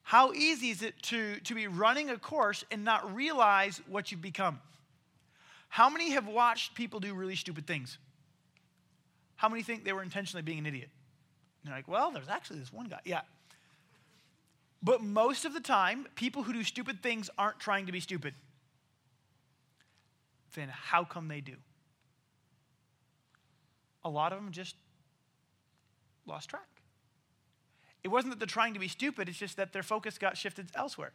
How 0.06 0.32
easy 0.34 0.70
is 0.70 0.82
it 0.82 1.02
to, 1.02 1.40
to 1.40 1.54
be 1.56 1.66
running 1.66 2.10
a 2.10 2.16
course 2.16 2.62
and 2.70 2.84
not 2.84 3.12
realize 3.12 3.80
what 3.88 4.12
you've 4.12 4.22
become? 4.22 4.60
How 5.68 5.90
many 5.90 6.10
have 6.10 6.28
watched 6.28 6.76
people 6.76 7.00
do 7.00 7.12
really 7.12 7.34
stupid 7.34 7.66
things? 7.66 7.98
How 9.34 9.48
many 9.48 9.64
think 9.64 9.84
they 9.84 9.92
were 9.92 10.04
intentionally 10.04 10.42
being 10.42 10.60
an 10.60 10.66
idiot? 10.66 10.90
And 11.60 11.72
they're 11.72 11.76
like, 11.76 11.88
well, 11.88 12.12
there's 12.12 12.28
actually 12.28 12.60
this 12.60 12.72
one 12.72 12.86
guy. 12.86 13.00
Yeah. 13.04 13.22
But 14.80 15.02
most 15.02 15.44
of 15.44 15.52
the 15.52 15.60
time, 15.60 16.06
people 16.14 16.44
who 16.44 16.52
do 16.52 16.62
stupid 16.62 17.02
things 17.02 17.28
aren't 17.36 17.58
trying 17.58 17.86
to 17.86 17.92
be 17.92 17.98
stupid. 17.98 18.34
Then 20.54 20.68
how 20.68 21.02
come 21.02 21.26
they 21.26 21.40
do? 21.40 21.56
A 24.04 24.08
lot 24.08 24.32
of 24.32 24.40
them 24.40 24.52
just 24.52 24.76
lost 26.26 26.48
track. 26.48 26.75
It 28.06 28.12
wasn't 28.12 28.34
that 28.34 28.38
they're 28.38 28.46
trying 28.46 28.74
to 28.74 28.78
be 28.78 28.86
stupid, 28.86 29.28
it's 29.28 29.36
just 29.36 29.56
that 29.56 29.72
their 29.72 29.82
focus 29.82 30.16
got 30.16 30.36
shifted 30.36 30.68
elsewhere. 30.76 31.10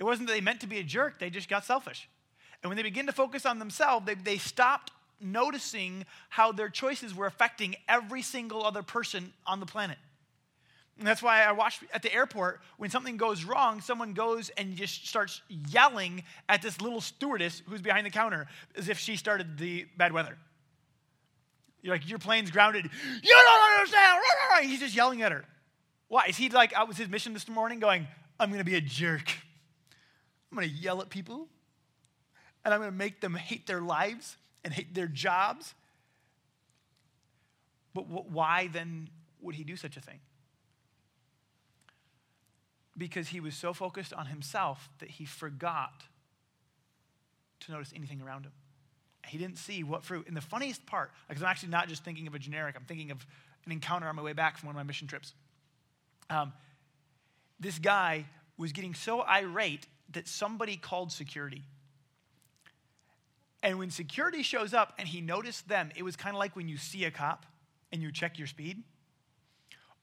It 0.00 0.02
wasn't 0.02 0.26
that 0.26 0.34
they 0.34 0.40
meant 0.40 0.60
to 0.62 0.66
be 0.66 0.78
a 0.78 0.82
jerk, 0.82 1.20
they 1.20 1.30
just 1.30 1.48
got 1.48 1.64
selfish. 1.64 2.08
And 2.60 2.68
when 2.68 2.76
they 2.76 2.82
begin 2.82 3.06
to 3.06 3.12
focus 3.12 3.46
on 3.46 3.60
themselves, 3.60 4.06
they, 4.06 4.14
they 4.14 4.36
stopped 4.36 4.90
noticing 5.20 6.04
how 6.28 6.50
their 6.50 6.68
choices 6.68 7.14
were 7.14 7.26
affecting 7.26 7.76
every 7.88 8.22
single 8.22 8.66
other 8.66 8.82
person 8.82 9.32
on 9.46 9.60
the 9.60 9.66
planet. 9.66 9.98
And 10.98 11.06
that's 11.06 11.22
why 11.22 11.44
I 11.44 11.52
watch 11.52 11.78
at 11.94 12.02
the 12.02 12.12
airport 12.12 12.60
when 12.76 12.90
something 12.90 13.16
goes 13.16 13.44
wrong, 13.44 13.80
someone 13.80 14.12
goes 14.12 14.48
and 14.48 14.74
just 14.74 15.06
starts 15.06 15.42
yelling 15.48 16.24
at 16.48 16.60
this 16.60 16.80
little 16.80 17.00
stewardess 17.00 17.62
who's 17.68 17.82
behind 17.82 18.04
the 18.04 18.10
counter 18.10 18.48
as 18.76 18.88
if 18.88 18.98
she 18.98 19.14
started 19.14 19.58
the 19.58 19.86
bad 19.96 20.12
weather. 20.12 20.36
You're 21.82 21.94
like, 21.94 22.08
your 22.10 22.18
plane's 22.18 22.50
grounded. 22.50 22.90
You 23.22 23.30
don't 23.44 23.74
understand. 23.74 24.22
He's 24.68 24.80
just 24.80 24.96
yelling 24.96 25.22
at 25.22 25.30
her. 25.30 25.44
Why? 26.08 26.26
Is 26.26 26.36
he 26.36 26.48
like 26.48 26.72
out 26.72 26.88
with 26.88 26.96
his 26.96 27.08
mission 27.08 27.32
this 27.32 27.48
morning 27.48 27.80
going, 27.80 28.06
I'm 28.38 28.50
going 28.50 28.60
to 28.60 28.64
be 28.64 28.76
a 28.76 28.80
jerk? 28.80 29.32
I'm 30.50 30.56
going 30.56 30.68
to 30.68 30.74
yell 30.74 31.00
at 31.00 31.10
people 31.10 31.48
and 32.64 32.72
I'm 32.72 32.80
going 32.80 32.90
to 32.90 32.96
make 32.96 33.20
them 33.20 33.34
hate 33.34 33.66
their 33.66 33.80
lives 33.80 34.36
and 34.64 34.72
hate 34.72 34.94
their 34.94 35.06
jobs. 35.06 35.74
But 37.94 38.08
why 38.08 38.68
then 38.72 39.08
would 39.40 39.54
he 39.54 39.64
do 39.64 39.76
such 39.76 39.96
a 39.96 40.00
thing? 40.00 40.20
Because 42.98 43.28
he 43.28 43.40
was 43.40 43.54
so 43.54 43.72
focused 43.72 44.12
on 44.12 44.26
himself 44.26 44.90
that 44.98 45.10
he 45.10 45.24
forgot 45.24 46.04
to 47.60 47.72
notice 47.72 47.92
anything 47.94 48.20
around 48.20 48.44
him. 48.44 48.52
He 49.26 49.38
didn't 49.38 49.58
see 49.58 49.82
what 49.82 50.04
fruit. 50.04 50.26
And 50.28 50.36
the 50.36 50.40
funniest 50.40 50.86
part, 50.86 51.10
because 51.28 51.42
I'm 51.42 51.48
actually 51.48 51.70
not 51.70 51.88
just 51.88 52.04
thinking 52.04 52.26
of 52.26 52.34
a 52.34 52.38
generic, 52.38 52.76
I'm 52.76 52.84
thinking 52.84 53.10
of 53.10 53.26
an 53.64 53.72
encounter 53.72 54.08
on 54.08 54.16
my 54.16 54.22
way 54.22 54.32
back 54.32 54.56
from 54.56 54.68
one 54.68 54.76
of 54.76 54.78
my 54.78 54.84
mission 54.84 55.08
trips. 55.08 55.34
Um, 56.30 56.52
this 57.60 57.78
guy 57.78 58.26
was 58.58 58.72
getting 58.72 58.94
so 58.94 59.22
irate 59.22 59.86
that 60.12 60.28
somebody 60.28 60.76
called 60.76 61.12
security. 61.12 61.62
And 63.62 63.78
when 63.78 63.90
security 63.90 64.42
shows 64.42 64.74
up 64.74 64.94
and 64.98 65.08
he 65.08 65.20
noticed 65.20 65.68
them, 65.68 65.90
it 65.96 66.02
was 66.02 66.16
kind 66.16 66.34
of 66.34 66.38
like 66.38 66.54
when 66.54 66.68
you 66.68 66.76
see 66.76 67.04
a 67.04 67.10
cop 67.10 67.46
and 67.92 68.02
you 68.02 68.12
check 68.12 68.38
your 68.38 68.46
speed. 68.46 68.82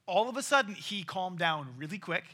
All 0.06 0.28
of 0.28 0.36
a 0.36 0.42
sudden, 0.42 0.74
he 0.74 1.02
calmed 1.02 1.38
down 1.38 1.68
really 1.78 1.98
quick. 1.98 2.24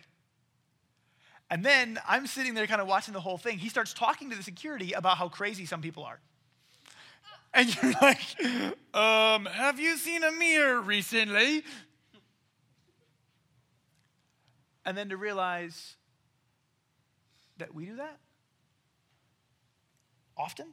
And 1.51 1.65
then 1.65 1.99
I'm 2.09 2.27
sitting 2.27 2.55
there 2.55 2.67
kind 2.67 2.81
of 2.81 2.87
watching 2.87 3.15
the 3.15 3.21
whole 3.21 3.39
thing. 3.39 3.59
He 3.59 3.69
starts 3.69 3.93
talking 3.93 4.31
to 4.31 4.37
the 4.37 4.43
security 4.43 4.93
about 4.93 5.19
how 5.19 5.29
crazy 5.29 5.67
some 5.67 5.81
people 5.81 6.05
are. 6.05 6.21
And 7.53 7.75
you're 7.83 7.93
like, 8.03 8.21
um, 8.95 9.47
have 9.47 9.79
you 9.81 9.97
seen 9.97 10.23
a 10.23 10.33
mirror 10.33 10.81
recently? 10.81 11.65
And 14.85 14.97
then 14.97 15.11
to 15.11 15.17
realize 15.17 15.97
that 17.59 17.75
we 17.75 17.85
do 17.87 17.97
that 17.97 18.19
often 20.37 20.73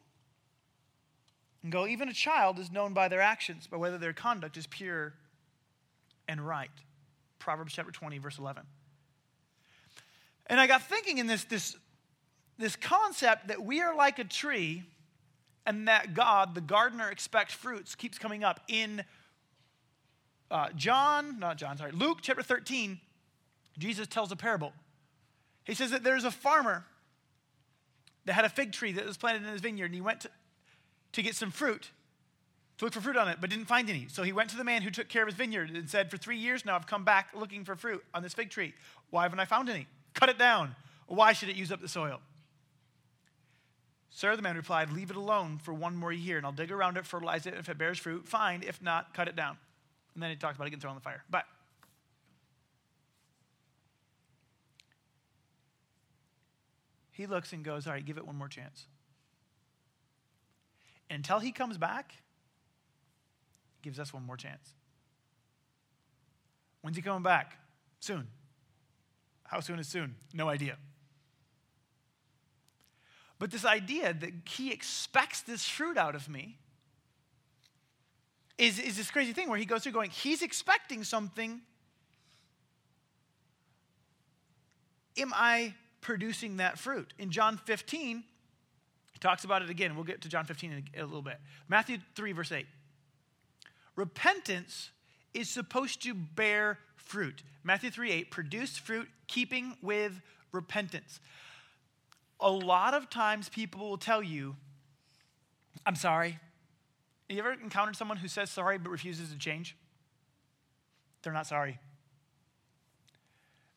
and 1.63 1.71
go, 1.71 1.85
even 1.85 2.07
a 2.07 2.13
child 2.13 2.59
is 2.59 2.71
known 2.71 2.93
by 2.93 3.09
their 3.09 3.19
actions, 3.19 3.67
by 3.67 3.77
whether 3.77 3.97
their 3.97 4.13
conduct 4.13 4.55
is 4.55 4.65
pure 4.67 5.13
and 6.27 6.45
right. 6.45 6.69
Proverbs 7.39 7.73
chapter 7.73 7.91
20, 7.91 8.19
verse 8.19 8.37
11. 8.37 8.63
And 10.47 10.59
I 10.59 10.67
got 10.67 10.83
thinking 10.83 11.17
in 11.17 11.27
this, 11.27 11.43
this, 11.43 11.75
this 12.57 12.77
concept 12.77 13.49
that 13.49 13.61
we 13.61 13.81
are 13.81 13.95
like 13.95 14.17
a 14.19 14.23
tree 14.23 14.83
and 15.65 15.89
that 15.89 16.13
God, 16.13 16.55
the 16.55 16.61
gardener, 16.61 17.09
expects 17.09 17.53
fruits, 17.53 17.95
keeps 17.95 18.17
coming 18.17 18.45
up. 18.45 18.61
In 18.69 19.03
uh, 20.49 20.69
John, 20.75 21.39
not 21.39 21.57
John, 21.57 21.77
sorry, 21.77 21.91
Luke 21.91 22.19
chapter 22.21 22.43
13, 22.43 23.01
Jesus 23.77 24.07
tells 24.07 24.31
a 24.31 24.35
parable. 24.35 24.73
He 25.63 25.73
says 25.73 25.91
that 25.91 26.03
there's 26.03 26.23
a 26.23 26.31
farmer 26.31 26.85
that 28.25 28.33
had 28.33 28.45
a 28.45 28.49
fig 28.49 28.71
tree 28.71 28.91
that 28.93 29.05
was 29.05 29.17
planted 29.17 29.43
in 29.43 29.51
his 29.51 29.61
vineyard, 29.61 29.85
and 29.85 29.95
he 29.95 30.01
went 30.01 30.21
to, 30.21 30.29
to 31.13 31.21
get 31.21 31.35
some 31.35 31.51
fruit, 31.51 31.91
to 32.77 32.85
look 32.85 32.93
for 32.93 33.01
fruit 33.01 33.17
on 33.17 33.27
it, 33.27 33.37
but 33.39 33.49
didn't 33.49 33.65
find 33.65 33.89
any. 33.89 34.07
So 34.09 34.23
he 34.23 34.31
went 34.31 34.49
to 34.51 34.57
the 34.57 34.63
man 34.63 34.81
who 34.81 34.89
took 34.89 35.09
care 35.09 35.23
of 35.23 35.27
his 35.27 35.35
vineyard 35.35 35.69
and 35.69 35.89
said, 35.89 36.11
For 36.11 36.17
three 36.17 36.37
years 36.37 36.65
now, 36.65 36.75
I've 36.75 36.87
come 36.87 37.03
back 37.03 37.29
looking 37.35 37.63
for 37.65 37.75
fruit 37.75 38.03
on 38.13 38.23
this 38.23 38.33
fig 38.33 38.49
tree. 38.49 38.73
Why 39.09 39.23
haven't 39.23 39.39
I 39.39 39.45
found 39.45 39.69
any? 39.69 39.87
Cut 40.13 40.29
it 40.29 40.37
down. 40.37 40.75
Why 41.07 41.33
should 41.33 41.49
it 41.49 41.55
use 41.55 41.71
up 41.71 41.81
the 41.81 41.87
soil? 41.87 42.19
Sir, 44.09 44.35
the 44.35 44.41
man 44.41 44.55
replied, 44.55 44.91
Leave 44.91 45.09
it 45.09 45.15
alone 45.15 45.59
for 45.61 45.73
one 45.73 45.95
more 45.95 46.11
year, 46.11 46.37
and 46.37 46.45
I'll 46.45 46.51
dig 46.51 46.71
around 46.71 46.97
it, 46.97 47.05
fertilize 47.05 47.45
it. 47.45 47.53
If 47.53 47.69
it 47.69 47.77
bears 47.77 47.97
fruit, 47.97 48.27
fine. 48.27 48.63
If 48.65 48.81
not, 48.81 49.13
cut 49.13 49.27
it 49.27 49.35
down. 49.35 49.57
And 50.13 50.23
then 50.23 50.31
he 50.31 50.35
talks 50.35 50.55
about 50.55 50.65
it 50.67 50.71
getting 50.71 50.81
thrown 50.81 50.93
in 50.93 50.97
the 50.97 51.03
fire. 51.03 51.23
But 51.29 51.45
he 57.17 57.25
looks 57.25 57.51
and 57.51 57.63
goes, 57.65 57.87
All 57.87 57.93
right, 57.93 58.05
give 58.05 58.17
it 58.17 58.25
one 58.25 58.37
more 58.37 58.47
chance 58.47 58.87
until 61.09 61.39
he 61.39 61.51
comes 61.51 61.77
back, 61.77 62.13
gives 63.81 63.99
us 63.99 64.13
one 64.13 64.25
more 64.25 64.37
chance. 64.37 64.73
When's 66.81 66.97
he 66.97 67.03
coming 67.03 67.23
back? 67.23 67.57
Soon. 67.99 68.27
How 69.43 69.59
soon 69.59 69.79
is 69.79 69.87
soon? 69.87 70.15
No 70.33 70.49
idea. 70.49 70.77
But 73.39 73.51
this 73.51 73.65
idea 73.65 74.13
that 74.13 74.31
he 74.45 74.71
expects 74.71 75.41
this 75.41 75.67
fruit 75.67 75.97
out 75.97 76.15
of 76.15 76.27
me 76.27 76.57
is, 78.57 78.79
is 78.79 78.97
this 78.97 79.11
crazy 79.11 79.33
thing 79.33 79.49
where 79.49 79.59
he 79.59 79.65
goes 79.65 79.83
through 79.83 79.91
going, 79.91 80.09
he's 80.09 80.41
expecting 80.41 81.03
something. 81.03 81.61
Am 85.17 85.31
I 85.35 85.75
producing 86.01 86.57
that 86.57 86.77
fruit? 86.77 87.13
In 87.17 87.31
John 87.31 87.57
15, 87.57 88.23
he 89.13 89.19
talks 89.19 89.43
about 89.43 89.61
it 89.61 89.69
again. 89.69 89.95
We'll 89.95 90.03
get 90.03 90.21
to 90.21 90.29
John 90.29 90.45
15 90.45 90.71
in 90.71 91.01
a, 91.01 91.05
little 91.05 91.21
bit. 91.21 91.39
Matthew 91.67 91.97
3, 92.15 92.31
verse 92.33 92.51
8. 92.51 92.65
Repentance 93.95 94.91
is 95.33 95.49
supposed 95.49 96.03
to 96.03 96.13
bear 96.13 96.79
fruit. 96.95 97.43
Matthew 97.63 97.89
3 97.89 98.11
8, 98.11 98.31
produce 98.31 98.77
fruit 98.77 99.07
keeping 99.27 99.75
with 99.81 100.21
repentance. 100.51 101.19
A 102.39 102.51
lot 102.51 102.93
of 102.93 103.09
times 103.09 103.49
people 103.49 103.89
will 103.89 103.97
tell 103.97 104.21
you, 104.21 104.55
I'm 105.85 105.95
sorry. 105.95 106.39
Have 107.29 107.35
You 107.35 107.39
ever 107.39 107.53
encountered 107.53 107.95
someone 107.95 108.17
who 108.17 108.27
says 108.27 108.49
sorry 108.49 108.77
but 108.77 108.89
refuses 108.89 109.31
to 109.31 109.37
change? 109.37 109.75
They're 111.23 111.33
not 111.33 111.47
sorry. 111.47 111.79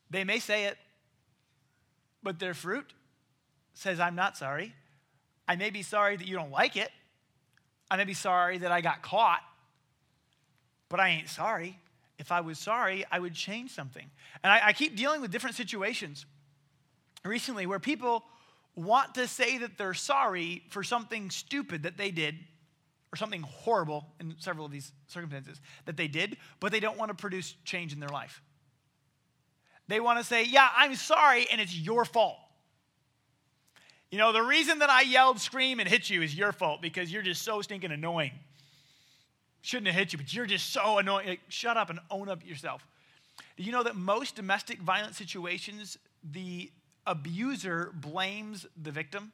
They 0.09 0.23
may 0.23 0.39
say 0.39 0.65
it, 0.65 0.77
but 2.23 2.39
their 2.39 2.53
fruit 2.53 2.93
says, 3.73 3.99
I'm 3.99 4.15
not 4.15 4.37
sorry. 4.37 4.73
I 5.47 5.55
may 5.55 5.69
be 5.69 5.81
sorry 5.81 6.17
that 6.17 6.27
you 6.27 6.35
don't 6.35 6.51
like 6.51 6.77
it. 6.77 6.89
I 7.89 7.97
may 7.97 8.05
be 8.05 8.13
sorry 8.13 8.59
that 8.59 8.71
I 8.71 8.81
got 8.81 9.01
caught, 9.01 9.41
but 10.89 10.99
I 10.99 11.09
ain't 11.09 11.29
sorry. 11.29 11.77
If 12.17 12.31
I 12.31 12.41
was 12.41 12.59
sorry, 12.59 13.03
I 13.11 13.19
would 13.19 13.33
change 13.33 13.71
something. 13.71 14.09
And 14.43 14.53
I, 14.53 14.67
I 14.67 14.73
keep 14.73 14.95
dealing 14.95 15.21
with 15.21 15.31
different 15.31 15.55
situations 15.55 16.25
recently 17.25 17.65
where 17.65 17.79
people 17.79 18.23
want 18.75 19.15
to 19.15 19.27
say 19.27 19.57
that 19.57 19.77
they're 19.77 19.93
sorry 19.93 20.63
for 20.69 20.83
something 20.83 21.29
stupid 21.29 21.83
that 21.83 21.97
they 21.97 22.11
did 22.11 22.35
or 23.11 23.17
something 23.17 23.41
horrible 23.41 24.05
in 24.19 24.35
several 24.39 24.65
of 24.65 24.71
these 24.71 24.93
circumstances 25.07 25.59
that 25.85 25.97
they 25.97 26.07
did, 26.07 26.37
but 26.59 26.71
they 26.71 26.79
don't 26.79 26.97
want 26.97 27.09
to 27.09 27.15
produce 27.15 27.55
change 27.65 27.91
in 27.91 27.99
their 27.99 28.09
life. 28.09 28.41
They 29.91 29.99
want 29.99 30.19
to 30.19 30.23
say, 30.23 30.45
Yeah, 30.45 30.69
I'm 30.73 30.95
sorry, 30.95 31.47
and 31.51 31.59
it's 31.59 31.75
your 31.75 32.05
fault. 32.05 32.37
You 34.09 34.17
know, 34.17 34.31
the 34.31 34.41
reason 34.41 34.79
that 34.79 34.89
I 34.89 35.01
yelled, 35.01 35.41
scream, 35.41 35.81
and 35.81 35.89
hit 35.89 36.09
you 36.09 36.21
is 36.21 36.33
your 36.33 36.53
fault 36.53 36.81
because 36.81 37.11
you're 37.11 37.21
just 37.21 37.41
so 37.41 37.61
stinking 37.61 37.91
annoying. 37.91 38.31
Shouldn't 39.61 39.87
have 39.87 39.95
hit 39.97 40.13
you, 40.13 40.17
but 40.17 40.33
you're 40.33 40.45
just 40.45 40.71
so 40.71 40.99
annoying. 40.99 41.27
Like, 41.27 41.41
shut 41.49 41.75
up 41.75 41.89
and 41.89 41.99
own 42.09 42.29
up 42.29 42.45
yourself. 42.45 42.87
Do 43.57 43.63
you 43.63 43.73
know 43.73 43.83
that 43.83 43.97
most 43.97 44.37
domestic 44.37 44.79
violence 44.79 45.17
situations, 45.17 45.97
the 46.23 46.71
abuser 47.05 47.91
blames 47.93 48.65
the 48.81 48.91
victim? 48.91 49.33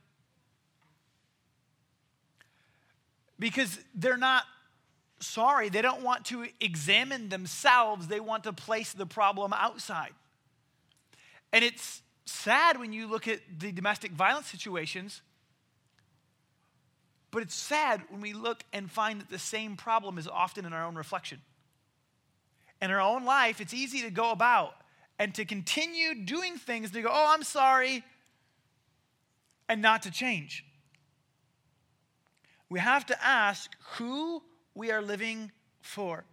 Because 3.38 3.80
they're 3.94 4.18
not 4.18 4.42
sorry. 5.20 5.70
They 5.70 5.84
don't 5.84 6.02
want 6.02 6.26
to 6.26 6.48
examine 6.60 7.30
themselves, 7.30 8.08
they 8.08 8.20
want 8.20 8.44
to 8.46 8.54
place 8.54 8.92
the 8.92 9.06
problem 9.06 9.54
outside. 9.54 10.14
And 11.54 11.64
it's 11.64 12.02
sad 12.26 12.80
when 12.80 12.94
you 12.94 13.08
look 13.08 13.28
at 13.28 13.40
the 13.58 13.72
domestic 13.72 14.12
violence 14.12 14.48
situations, 14.48 15.22
but 17.32 17.42
it's 17.42 17.56
sad 17.56 18.02
when 18.10 18.22
we 18.22 18.34
look 18.34 18.64
and 18.74 18.90
find 18.90 19.22
that 19.22 19.30
the 19.30 19.40
same 19.40 19.76
problem 19.76 20.18
is 20.18 20.28
often 20.28 20.66
in 20.66 20.74
our 20.74 20.86
own 20.86 20.96
reflection. 20.96 21.42
In 22.82 22.92
our 22.92 23.02
own 23.02 23.26
life, 23.26 23.60
it's 23.60 23.74
easy 23.74 24.02
to 24.02 24.10
go 24.10 24.32
about 24.32 24.76
and 25.20 25.34
to 25.36 25.46
continue 25.46 26.14
doing 26.26 26.58
things 26.58 26.92
to 26.92 27.02
go, 27.02 27.10
oh, 27.12 27.34
I'm 27.34 27.44
sorry, 27.44 28.04
and 29.68 29.82
not 29.82 30.04
to 30.04 30.12
change. 30.12 30.64
We 32.70 32.80
have 32.80 33.06
to 33.08 33.26
ask 33.26 33.76
who 33.96 34.44
we 34.76 34.92
are 34.92 35.02
living 35.02 35.52
for. 35.82 36.26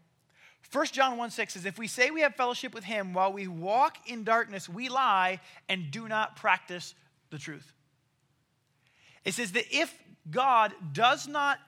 1 0.72 0.86
John 0.86 1.16
1 1.16 1.30
6 1.30 1.54
says, 1.54 1.64
If 1.66 1.78
we 1.78 1.86
say 1.86 2.10
we 2.10 2.22
have 2.22 2.34
fellowship 2.34 2.74
with 2.74 2.84
him 2.84 3.12
while 3.12 3.32
we 3.32 3.46
walk 3.46 3.98
in 4.06 4.24
darkness, 4.24 4.68
we 4.68 4.88
lie 4.88 5.40
and 5.68 5.90
do 5.90 6.08
not 6.08 6.36
practice 6.36 6.94
the 7.30 7.38
truth. 7.38 7.72
It 9.24 9.34
says 9.34 9.52
that 9.52 9.64
if 9.70 9.94
God 10.30 10.72
does 10.92 11.26
not 11.26 11.58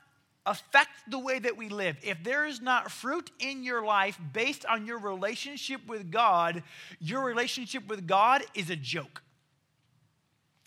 affect 0.44 0.90
the 1.08 1.18
way 1.18 1.38
that 1.38 1.56
we 1.56 1.68
live, 1.68 1.96
if 2.02 2.22
there 2.22 2.46
is 2.46 2.60
not 2.60 2.90
fruit 2.90 3.30
in 3.40 3.64
your 3.64 3.84
life 3.84 4.18
based 4.32 4.64
on 4.66 4.86
your 4.86 4.98
relationship 4.98 5.86
with 5.86 6.10
God, 6.10 6.62
your 7.00 7.24
relationship 7.24 7.88
with 7.88 8.06
God 8.06 8.42
is 8.54 8.70
a 8.70 8.76
joke. 8.76 9.22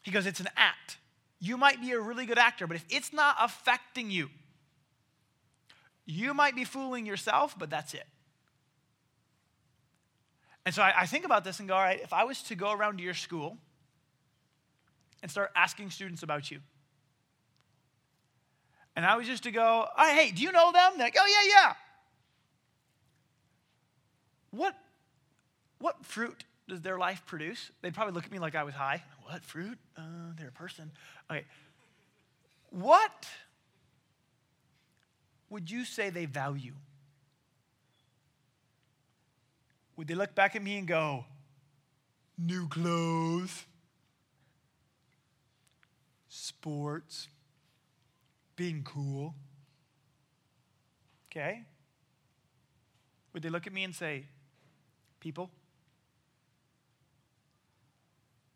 He 0.04 0.12
goes, 0.12 0.26
It's 0.26 0.40
an 0.40 0.50
act. 0.56 0.98
You 1.42 1.58
might 1.58 1.82
be 1.82 1.92
a 1.92 2.00
really 2.00 2.26
good 2.26 2.38
actor, 2.38 2.68
but 2.68 2.76
if 2.76 2.86
it's 2.90 3.14
not 3.14 3.38
affecting 3.40 4.12
you, 4.12 4.30
you 6.06 6.34
might 6.34 6.56
be 6.56 6.66
fooling 6.66 7.06
yourself, 7.06 7.56
but 7.58 7.70
that's 7.70 7.94
it. 7.94 8.06
And 10.66 10.76
so 10.76 10.82
I, 10.82 10.94
I, 11.02 11.06
think 11.06 11.26
about 11.26 11.44
this 11.44 11.60
and 11.60 11.68
go, 11.68 11.76
all 11.76 11.82
right, 11.82 12.00
if 12.02 12.14
I 12.14 12.26
was 12.26 12.42
to 12.44 12.56
go 12.56 12.72
around 12.72 12.98
to 12.98 13.04
your 13.04 13.14
school 13.14 13.58
and 15.22 15.32
start 15.32 15.52
asking 15.56 15.90
students 15.90 16.22
about 16.22 16.52
you, 16.52 16.60
and 18.96 19.06
I 19.06 19.16
was 19.16 19.28
just 19.28 19.44
to 19.44 19.52
go, 19.52 19.88
hey, 19.98 20.32
do 20.32 20.42
you 20.42 20.52
know 20.52 20.72
them? 20.72 20.94
They're 20.98 21.08
like, 21.08 21.16
oh, 21.18 21.26
yeah, 21.26 21.50
yeah. 21.50 21.74
What, 24.52 24.76
what 25.80 26.06
fruit 26.06 26.44
does 26.68 26.82
their 26.82 26.98
life 26.98 27.24
produce? 27.26 27.72
They'd 27.82 27.94
probably 27.94 28.14
look 28.14 28.26
at 28.26 28.32
me 28.32 28.40
like 28.40 28.56
I 28.56 28.64
was 28.64 28.74
high. 28.74 29.04
What 29.24 29.44
fruit? 29.44 29.78
Uh, 29.98 30.02
they're 30.38 30.50
a 30.50 30.52
person. 30.52 30.92
Okay. 31.32 31.46
What 32.72 33.28
would 35.50 35.70
you 35.70 35.86
say 35.86 36.10
they 36.10 36.26
value? 36.26 36.74
Would 40.00 40.08
they 40.08 40.16
look 40.16 40.34
back 40.34 40.56
at 40.56 40.64
me 40.64 40.78
and 40.78 40.88
go, 40.88 41.26
new 42.38 42.70
clothes, 42.70 43.66
sports, 46.30 47.28
being 48.56 48.82
cool? 48.86 49.36
Okay. 51.30 51.64
Would 53.34 53.44
they 53.44 53.50
look 53.50 53.68
at 53.68 53.74
me 53.74 53.84
and 53.84 53.94
say, 53.94 54.24
people? 55.20 55.52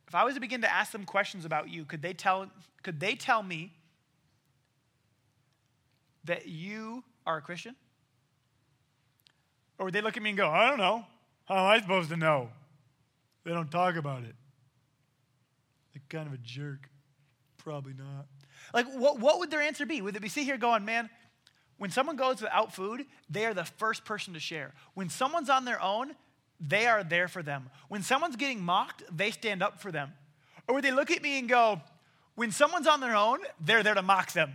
If 0.07 0.15
I 0.15 0.23
was 0.23 0.35
to 0.35 0.39
begin 0.39 0.61
to 0.61 0.71
ask 0.71 0.93
them 0.93 1.03
questions 1.03 1.43
about 1.43 1.67
you, 1.69 1.83
could 1.83 2.01
they 2.01 2.13
tell, 2.13 2.49
could 2.83 3.01
they 3.01 3.15
tell 3.15 3.43
me 3.43 3.73
that 6.23 6.47
you 6.47 7.03
are 7.27 7.39
a 7.39 7.41
Christian? 7.41 7.75
Or 9.77 9.87
would 9.87 9.93
they 9.93 9.99
look 9.99 10.15
at 10.15 10.23
me 10.23 10.29
and 10.29 10.37
go, 10.37 10.49
I 10.49 10.69
don't 10.69 10.77
know. 10.77 11.05
How 11.45 11.55
am 11.55 11.65
I 11.65 11.79
supposed 11.81 12.09
to 12.09 12.17
know? 12.17 12.49
They 13.43 13.51
don't 13.51 13.69
talk 13.69 13.95
about 13.95 14.23
it. 14.23 14.35
They're 15.93 16.01
kind 16.09 16.27
of 16.27 16.33
a 16.33 16.37
jerk. 16.37 16.89
Probably 17.57 17.93
not. 17.93 18.25
Like, 18.73 18.87
what, 18.93 19.19
what 19.19 19.39
would 19.39 19.51
their 19.51 19.61
answer 19.61 19.85
be? 19.85 20.01
Would 20.01 20.15
they 20.15 20.19
be 20.19 20.29
sit 20.29 20.43
here 20.45 20.57
going, 20.57 20.85
man, 20.85 21.09
when 21.77 21.91
someone 21.91 22.15
goes 22.15 22.41
without 22.41 22.73
food, 22.73 23.05
they 23.29 23.45
are 23.45 23.53
the 23.53 23.65
first 23.65 24.05
person 24.05 24.33
to 24.33 24.39
share. 24.39 24.73
When 24.93 25.09
someone's 25.09 25.49
on 25.49 25.65
their 25.65 25.81
own, 25.81 26.15
they 26.59 26.87
are 26.87 27.03
there 27.03 27.27
for 27.27 27.43
them. 27.43 27.69
When 27.89 28.03
someone's 28.03 28.37
getting 28.37 28.61
mocked, 28.61 29.03
they 29.15 29.31
stand 29.31 29.61
up 29.61 29.81
for 29.81 29.91
them. 29.91 30.13
Or 30.67 30.75
would 30.75 30.83
they 30.83 30.91
look 30.91 31.11
at 31.11 31.21
me 31.21 31.39
and 31.39 31.49
go, 31.49 31.81
when 32.35 32.51
someone's 32.51 32.87
on 32.87 33.01
their 33.01 33.15
own, 33.15 33.39
they're 33.59 33.83
there 33.83 33.93
to 33.93 34.01
mock 34.01 34.31
them. 34.31 34.53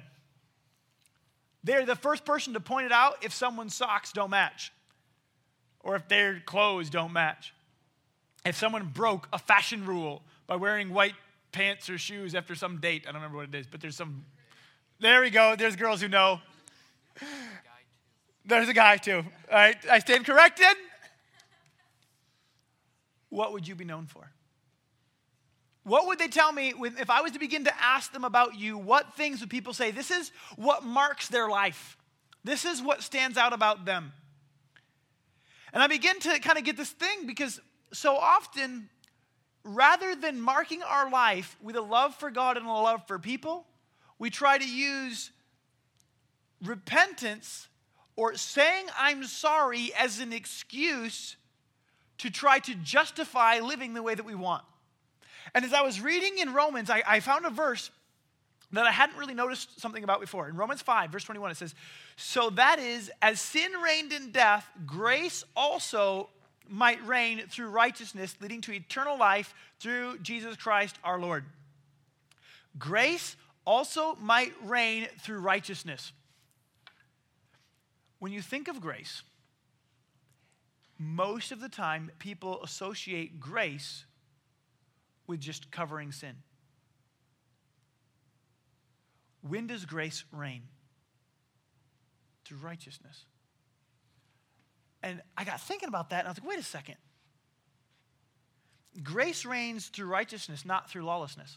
They're 1.62 1.84
the 1.84 1.96
first 1.96 2.24
person 2.24 2.54
to 2.54 2.60
point 2.60 2.86
it 2.86 2.92
out 2.92 3.22
if 3.22 3.34
someone's 3.34 3.74
socks 3.74 4.12
don't 4.12 4.30
match 4.30 4.72
or 5.88 5.96
if 5.96 6.06
their 6.06 6.38
clothes 6.40 6.90
don't 6.90 7.14
match. 7.14 7.54
If 8.44 8.56
someone 8.56 8.90
broke 8.92 9.26
a 9.32 9.38
fashion 9.38 9.86
rule 9.86 10.22
by 10.46 10.56
wearing 10.56 10.92
white 10.92 11.14
pants 11.50 11.88
or 11.88 11.96
shoes 11.96 12.34
after 12.34 12.54
some 12.54 12.76
date, 12.76 13.06
I 13.08 13.12
don't 13.12 13.22
remember 13.22 13.38
what 13.38 13.48
it 13.48 13.54
is, 13.54 13.66
but 13.66 13.80
there's 13.80 13.96
some. 13.96 14.26
There 15.00 15.22
we 15.22 15.30
go. 15.30 15.56
There's 15.56 15.76
girls 15.76 16.02
who 16.02 16.08
know. 16.08 16.40
There's 18.44 18.68
a 18.68 18.74
guy 18.74 18.98
too. 18.98 19.24
All 19.50 19.58
right, 19.58 19.76
I 19.90 20.00
stand 20.00 20.26
corrected. 20.26 20.76
What 23.30 23.54
would 23.54 23.66
you 23.66 23.74
be 23.74 23.86
known 23.86 24.04
for? 24.04 24.30
What 25.84 26.06
would 26.06 26.18
they 26.18 26.28
tell 26.28 26.52
me 26.52 26.74
if 26.98 27.08
I 27.08 27.22
was 27.22 27.32
to 27.32 27.38
begin 27.38 27.64
to 27.64 27.72
ask 27.82 28.12
them 28.12 28.24
about 28.24 28.58
you? 28.58 28.76
What 28.76 29.14
things 29.14 29.40
would 29.40 29.48
people 29.48 29.72
say? 29.72 29.90
This 29.90 30.10
is 30.10 30.32
what 30.56 30.84
marks 30.84 31.28
their 31.28 31.48
life. 31.48 31.96
This 32.44 32.66
is 32.66 32.82
what 32.82 33.02
stands 33.02 33.38
out 33.38 33.54
about 33.54 33.86
them. 33.86 34.12
And 35.72 35.82
I 35.82 35.86
begin 35.86 36.18
to 36.20 36.38
kind 36.40 36.58
of 36.58 36.64
get 36.64 36.76
this 36.76 36.90
thing 36.90 37.26
because 37.26 37.60
so 37.92 38.16
often, 38.16 38.88
rather 39.64 40.14
than 40.14 40.40
marking 40.40 40.82
our 40.82 41.10
life 41.10 41.56
with 41.62 41.76
a 41.76 41.80
love 41.80 42.14
for 42.14 42.30
God 42.30 42.56
and 42.56 42.66
a 42.66 42.70
love 42.70 43.06
for 43.06 43.18
people, 43.18 43.66
we 44.18 44.30
try 44.30 44.58
to 44.58 44.68
use 44.68 45.30
repentance 46.64 47.68
or 48.16 48.34
saying 48.34 48.86
I'm 48.98 49.24
sorry 49.24 49.92
as 49.96 50.18
an 50.18 50.32
excuse 50.32 51.36
to 52.18 52.30
try 52.30 52.58
to 52.58 52.74
justify 52.74 53.60
living 53.60 53.94
the 53.94 54.02
way 54.02 54.14
that 54.14 54.26
we 54.26 54.34
want. 54.34 54.64
And 55.54 55.64
as 55.64 55.72
I 55.72 55.82
was 55.82 56.00
reading 56.00 56.38
in 56.38 56.52
Romans, 56.52 56.90
I, 56.90 57.02
I 57.06 57.20
found 57.20 57.46
a 57.46 57.50
verse 57.50 57.90
that 58.72 58.86
I 58.86 58.92
hadn't 58.92 59.16
really 59.16 59.34
noticed 59.34 59.80
something 59.80 60.04
about 60.04 60.20
before. 60.20 60.48
In 60.48 60.56
Romans 60.56 60.82
5, 60.82 61.10
verse 61.10 61.24
21, 61.24 61.52
it 61.52 61.56
says, 61.56 61.74
So 62.16 62.50
that 62.50 62.78
is, 62.78 63.10
as 63.22 63.40
sin 63.40 63.72
reigned 63.82 64.12
in 64.12 64.30
death, 64.30 64.68
grace 64.84 65.42
also 65.56 66.28
might 66.68 67.04
reign 67.06 67.42
through 67.48 67.70
righteousness, 67.70 68.36
leading 68.40 68.60
to 68.62 68.72
eternal 68.72 69.18
life 69.18 69.54
through 69.80 70.18
Jesus 70.18 70.56
Christ 70.56 70.96
our 71.02 71.18
Lord. 71.18 71.44
Grace 72.78 73.36
also 73.64 74.16
might 74.20 74.52
reign 74.62 75.08
through 75.20 75.40
righteousness. 75.40 76.12
When 78.18 78.32
you 78.32 78.42
think 78.42 78.68
of 78.68 78.80
grace, 78.80 79.22
most 80.98 81.52
of 81.52 81.60
the 81.60 81.68
time, 81.68 82.10
people 82.18 82.62
associate 82.62 83.38
grace 83.38 84.04
with 85.26 85.40
just 85.40 85.70
covering 85.70 86.12
sin. 86.12 86.34
When 89.42 89.66
does 89.66 89.84
grace 89.84 90.24
reign? 90.32 90.62
Through 92.44 92.58
righteousness. 92.58 93.24
And 95.02 95.22
I 95.36 95.44
got 95.44 95.60
thinking 95.60 95.88
about 95.88 96.10
that, 96.10 96.20
and 96.20 96.28
I 96.28 96.30
was 96.30 96.38
like, 96.40 96.48
wait 96.48 96.58
a 96.58 96.62
second. 96.62 96.96
Grace 99.02 99.44
reigns 99.44 99.88
through 99.88 100.06
righteousness, 100.06 100.64
not 100.64 100.90
through 100.90 101.04
lawlessness. 101.04 101.56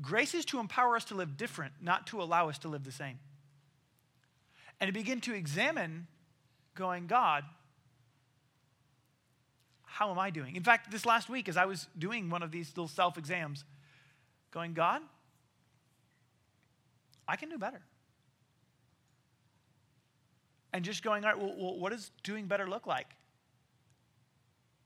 Grace 0.00 0.34
is 0.34 0.44
to 0.46 0.58
empower 0.58 0.96
us 0.96 1.04
to 1.06 1.14
live 1.14 1.36
different, 1.36 1.74
not 1.80 2.06
to 2.08 2.22
allow 2.22 2.48
us 2.48 2.58
to 2.58 2.68
live 2.68 2.84
the 2.84 2.92
same. 2.92 3.18
And 4.80 4.88
to 4.88 4.92
begin 4.92 5.20
to 5.22 5.34
examine, 5.34 6.06
going, 6.74 7.06
God, 7.06 7.44
how 9.84 10.10
am 10.10 10.18
I 10.18 10.30
doing? 10.30 10.56
In 10.56 10.62
fact, 10.62 10.90
this 10.90 11.04
last 11.04 11.28
week, 11.28 11.48
as 11.48 11.56
I 11.56 11.66
was 11.66 11.86
doing 11.98 12.30
one 12.30 12.42
of 12.42 12.50
these 12.50 12.70
little 12.70 12.88
self 12.88 13.18
exams, 13.18 13.64
going, 14.50 14.72
God, 14.72 15.02
I 17.30 17.36
can 17.36 17.48
do 17.48 17.58
better. 17.58 17.80
And 20.72 20.84
just 20.84 21.04
going, 21.04 21.24
all 21.24 21.30
right, 21.30 21.38
well, 21.38 21.78
what 21.78 21.92
does 21.92 22.10
doing 22.24 22.46
better 22.46 22.68
look 22.68 22.88
like? 22.88 23.06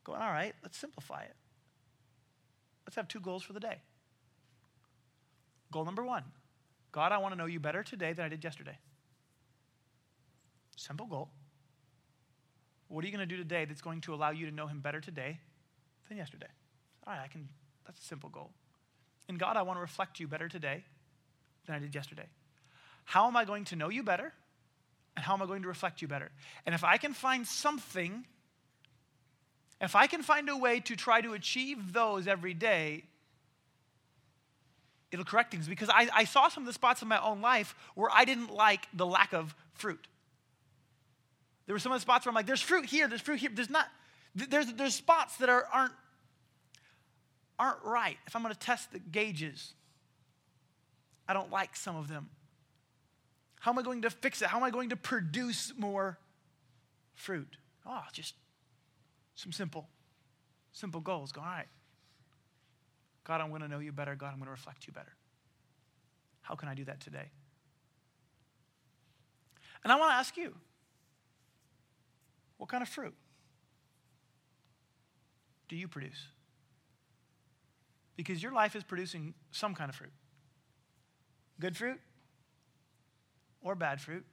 Going, 0.04 0.20
all 0.20 0.30
right, 0.30 0.54
let's 0.62 0.76
simplify 0.76 1.22
it. 1.22 1.34
Let's 2.86 2.96
have 2.96 3.08
two 3.08 3.20
goals 3.20 3.42
for 3.42 3.54
the 3.54 3.60
day. 3.60 3.78
Goal 5.72 5.86
number 5.86 6.04
one 6.04 6.24
God, 6.92 7.12
I 7.12 7.18
want 7.18 7.32
to 7.32 7.38
know 7.38 7.46
you 7.46 7.60
better 7.60 7.82
today 7.82 8.12
than 8.12 8.26
I 8.26 8.28
did 8.28 8.44
yesterday. 8.44 8.76
Simple 10.76 11.06
goal. 11.06 11.30
What 12.88 13.04
are 13.04 13.08
you 13.08 13.16
going 13.16 13.26
to 13.26 13.34
do 13.34 13.42
today 13.42 13.64
that's 13.64 13.80
going 13.80 14.02
to 14.02 14.12
allow 14.12 14.32
you 14.32 14.44
to 14.44 14.54
know 14.54 14.66
him 14.66 14.80
better 14.80 15.00
today 15.00 15.38
than 16.08 16.18
yesterday? 16.18 16.52
All 17.06 17.14
right, 17.14 17.22
I 17.24 17.28
can, 17.28 17.48
that's 17.86 18.00
a 18.00 18.04
simple 18.04 18.28
goal. 18.28 18.50
And 19.30 19.38
God, 19.38 19.56
I 19.56 19.62
want 19.62 19.78
to 19.78 19.80
reflect 19.80 20.20
you 20.20 20.28
better 20.28 20.48
today 20.48 20.84
than 21.66 21.76
I 21.76 21.78
did 21.78 21.94
yesterday. 21.94 22.26
How 23.04 23.26
am 23.26 23.36
I 23.36 23.44
going 23.44 23.64
to 23.66 23.76
know 23.76 23.88
you 23.88 24.02
better? 24.02 24.32
And 25.16 25.24
how 25.24 25.34
am 25.34 25.42
I 25.42 25.46
going 25.46 25.62
to 25.62 25.68
reflect 25.68 26.02
you 26.02 26.08
better? 26.08 26.30
And 26.66 26.74
if 26.74 26.82
I 26.82 26.96
can 26.96 27.12
find 27.12 27.46
something, 27.46 28.24
if 29.80 29.94
I 29.94 30.06
can 30.06 30.22
find 30.22 30.48
a 30.48 30.56
way 30.56 30.80
to 30.80 30.96
try 30.96 31.20
to 31.20 31.34
achieve 31.34 31.92
those 31.92 32.26
every 32.26 32.54
day, 32.54 33.04
it'll 35.12 35.24
correct 35.24 35.52
things 35.52 35.68
because 35.68 35.88
I, 35.88 36.08
I 36.12 36.24
saw 36.24 36.48
some 36.48 36.64
of 36.64 36.66
the 36.66 36.72
spots 36.72 37.02
in 37.02 37.08
my 37.08 37.22
own 37.22 37.40
life 37.40 37.76
where 37.94 38.10
I 38.12 38.24
didn't 38.24 38.52
like 38.52 38.88
the 38.92 39.06
lack 39.06 39.32
of 39.32 39.54
fruit. 39.74 40.08
There 41.66 41.74
were 41.74 41.78
some 41.78 41.92
of 41.92 41.96
the 41.96 42.02
spots 42.02 42.26
where 42.26 42.30
I'm 42.30 42.34
like, 42.34 42.46
there's 42.46 42.60
fruit 42.60 42.86
here, 42.86 43.06
there's 43.08 43.20
fruit 43.20 43.38
here. 43.38 43.50
There's 43.52 43.70
not, 43.70 43.86
there's, 44.34 44.72
there's 44.72 44.94
spots 44.94 45.36
that 45.38 45.48
are, 45.48 45.66
aren't, 45.72 45.92
aren't 47.58 47.82
right. 47.84 48.16
If 48.26 48.34
I'm 48.34 48.42
going 48.42 48.52
to 48.52 48.58
test 48.58 48.92
the 48.92 48.98
gauges, 48.98 49.74
I 51.28 51.32
don't 51.32 51.50
like 51.50 51.76
some 51.76 51.96
of 51.96 52.08
them. 52.08 52.28
How 53.60 53.70
am 53.70 53.78
I 53.78 53.82
going 53.82 54.02
to 54.02 54.10
fix 54.10 54.42
it? 54.42 54.48
How 54.48 54.58
am 54.58 54.62
I 54.62 54.70
going 54.70 54.90
to 54.90 54.96
produce 54.96 55.72
more 55.76 56.18
fruit? 57.14 57.56
Oh, 57.86 58.02
just 58.12 58.34
some 59.34 59.52
simple, 59.52 59.88
simple 60.72 61.00
goals. 61.00 61.32
Go, 61.32 61.40
all 61.40 61.46
right. 61.46 61.66
God, 63.24 63.40
I'm 63.40 63.48
going 63.48 63.62
to 63.62 63.68
know 63.68 63.78
you 63.78 63.90
better. 63.90 64.14
God, 64.14 64.28
I'm 64.28 64.36
going 64.36 64.46
to 64.46 64.50
reflect 64.50 64.86
you 64.86 64.92
better. 64.92 65.12
How 66.42 66.54
can 66.54 66.68
I 66.68 66.74
do 66.74 66.84
that 66.84 67.00
today? 67.00 67.30
And 69.82 69.92
I 69.92 69.96
want 69.96 70.10
to 70.10 70.16
ask 70.16 70.36
you 70.36 70.54
what 72.58 72.68
kind 72.68 72.82
of 72.82 72.88
fruit 72.88 73.14
do 75.68 75.76
you 75.76 75.88
produce? 75.88 76.28
Because 78.16 78.42
your 78.42 78.52
life 78.52 78.76
is 78.76 78.84
producing 78.84 79.34
some 79.50 79.74
kind 79.74 79.88
of 79.88 79.96
fruit 79.96 80.12
good 81.60 81.76
fruit 81.76 82.00
or 83.62 83.74
bad 83.74 84.00
fruit. 84.00 84.24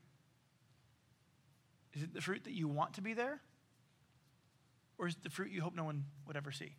Is 1.93 2.03
it 2.03 2.13
the 2.13 2.21
fruit 2.21 2.43
that 2.45 2.53
you 2.53 2.67
want 2.67 2.93
to 2.93 3.01
be 3.01 3.13
there? 3.13 3.41
Or 4.97 5.07
is 5.07 5.15
it 5.15 5.23
the 5.23 5.29
fruit 5.29 5.51
you 5.51 5.61
hope 5.61 5.75
no 5.75 5.83
one 5.83 6.05
would 6.27 6.37
ever 6.37 6.51
see? 6.51 6.75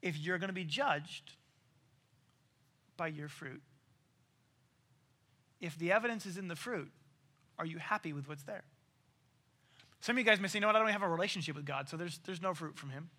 If 0.00 0.18
you're 0.18 0.38
going 0.38 0.48
to 0.48 0.54
be 0.54 0.64
judged 0.64 1.32
by 2.96 3.08
your 3.08 3.28
fruit, 3.28 3.62
if 5.60 5.78
the 5.78 5.92
evidence 5.92 6.26
is 6.26 6.38
in 6.38 6.48
the 6.48 6.56
fruit, 6.56 6.90
are 7.58 7.66
you 7.66 7.78
happy 7.78 8.12
with 8.12 8.28
what's 8.28 8.42
there? 8.42 8.64
Some 10.00 10.16
of 10.16 10.18
you 10.18 10.24
guys 10.24 10.40
may 10.40 10.48
say, 10.48 10.58
you 10.58 10.60
know 10.60 10.66
what, 10.66 10.76
I 10.76 10.80
don't 10.80 10.88
have 10.88 11.02
a 11.02 11.08
relationship 11.08 11.54
with 11.54 11.64
God, 11.64 11.88
so 11.88 11.96
there's, 11.96 12.18
there's 12.24 12.42
no 12.42 12.54
fruit 12.54 12.76
from 12.76 12.90
Him. 12.90 13.10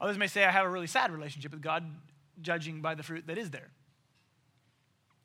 Others 0.00 0.18
may 0.18 0.26
say, 0.26 0.44
I 0.44 0.50
have 0.50 0.66
a 0.66 0.70
really 0.70 0.86
sad 0.86 1.12
relationship 1.12 1.52
with 1.52 1.62
God, 1.62 1.84
judging 2.42 2.80
by 2.80 2.94
the 2.94 3.02
fruit 3.02 3.26
that 3.26 3.38
is 3.38 3.50
there. 3.50 3.70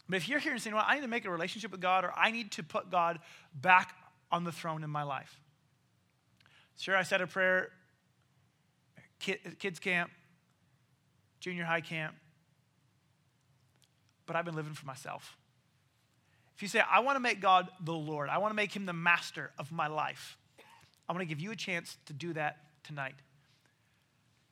But 0.08 0.18
if 0.18 0.30
you're 0.30 0.40
here 0.40 0.54
and 0.54 0.62
saying, 0.62 0.76
well, 0.76 0.86
I 0.88 0.96
need 0.96 1.02
to 1.02 1.08
make 1.08 1.26
a 1.26 1.32
relationship 1.32 1.72
with 1.72 1.82
God, 1.82 2.04
or 2.04 2.12
I 2.16 2.32
need 2.32 2.52
to 2.54 2.64
put 2.64 2.90
God 2.90 3.20
back 3.54 3.96
on 4.32 4.44
the 4.44 4.52
throne 4.52 4.84
in 4.84 4.90
my 4.90 5.04
life. 5.04 5.40
Sure, 6.78 6.96
I 6.96 7.04
said 7.04 7.22
a 7.22 7.28
prayer, 7.28 7.70
kids 9.20 9.80
camp, 9.80 10.12
junior 11.40 11.66
high 11.66 11.82
camp, 11.82 12.16
but 14.26 14.36
I've 14.36 14.46
been 14.46 14.56
living 14.56 14.74
for 14.74 14.86
myself. 14.86 15.36
If 16.56 16.62
you 16.62 16.68
say, 16.68 16.82
I 16.90 17.00
want 17.02 17.16
to 17.16 17.20
make 17.20 17.42
God 17.42 17.70
the 17.84 17.94
Lord, 17.94 18.30
I 18.30 18.38
want 18.38 18.52
to 18.52 18.56
make 18.56 18.76
him 18.76 18.86
the 18.86 18.94
master 18.94 19.52
of 19.58 19.72
my 19.72 19.88
life, 19.88 20.38
I 21.08 21.14
want 21.14 21.22
to 21.22 21.26
give 21.26 21.40
you 21.40 21.52
a 21.52 21.56
chance 21.56 21.98
to 22.06 22.14
do 22.14 22.34
that 22.34 22.58
tonight. 22.84 23.16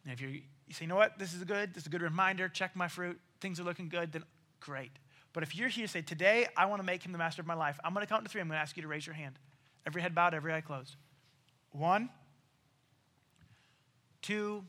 And 0.07 0.13
if 0.13 0.21
you 0.21 0.39
say, 0.71 0.85
you 0.85 0.87
know 0.87 0.95
what, 0.95 1.19
this 1.19 1.33
is 1.33 1.41
a 1.41 1.45
good, 1.45 1.73
this 1.73 1.83
is 1.83 1.87
a 1.87 1.89
good 1.89 2.01
reminder, 2.01 2.47
check 2.47 2.77
my 2.77 2.87
fruit, 2.87 3.19
things 3.41 3.59
are 3.59 3.63
looking 3.63 3.89
good, 3.89 4.13
then 4.13 4.23
great. 4.61 4.91
But 5.33 5.43
if 5.43 5.53
you're 5.53 5.67
here 5.67 5.85
to 5.85 5.91
say, 5.91 6.01
today 6.01 6.47
I 6.55 6.65
want 6.65 6.79
to 6.79 6.85
make 6.85 7.03
him 7.03 7.11
the 7.11 7.17
master 7.17 7.41
of 7.41 7.45
my 7.45 7.55
life, 7.55 7.77
I'm 7.83 7.93
going 7.93 8.05
to 8.05 8.09
count 8.09 8.23
to 8.23 8.29
three. 8.29 8.39
I'm 8.39 8.47
going 8.47 8.57
to 8.57 8.61
ask 8.61 8.77
you 8.77 8.83
to 8.83 8.87
raise 8.87 9.05
your 9.05 9.15
hand. 9.15 9.37
Every 9.85 10.01
head 10.01 10.15
bowed, 10.15 10.33
every 10.33 10.53
eye 10.53 10.61
closed. 10.61 10.95
One, 11.71 12.09
two, 14.21 14.63